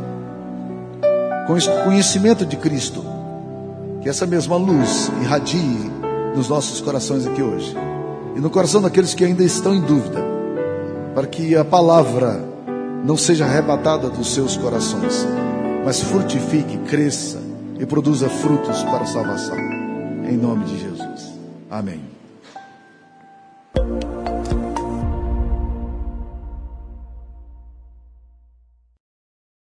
com 1.47 1.53
o 1.53 1.85
conhecimento 1.85 2.47
de 2.47 2.57
Cristo, 2.57 3.05
que 4.01 4.09
essa 4.09 4.27
mesma 4.27 4.57
luz 4.57 5.13
irradie 5.21 5.91
nos 6.35 6.49
nossos 6.49 6.81
corações 6.81 7.27
aqui 7.27 7.43
hoje 7.43 7.77
e 8.35 8.41
no 8.41 8.49
coração 8.49 8.81
daqueles 8.81 9.13
que 9.13 9.23
ainda 9.23 9.45
estão 9.45 9.75
em 9.75 9.83
dúvida, 9.83 10.25
para 11.15 11.27
que 11.27 11.55
a 11.55 11.65
palavra 11.65 12.43
não 13.05 13.19
seja 13.19 13.45
arrebatada 13.45 14.09
dos 14.09 14.33
seus 14.33 14.57
corações, 14.57 15.29
mas 15.85 16.01
frutifique, 16.01 16.79
cresça 16.89 17.39
e 17.79 17.85
produza 17.85 18.31
frutos 18.31 18.83
para 18.85 19.03
a 19.03 19.07
salvação. 19.07 19.59
Em 20.27 20.39
nome 20.39 20.65
de 20.65 20.81
Jesus. 20.81 21.35
Amém. 21.71 22.12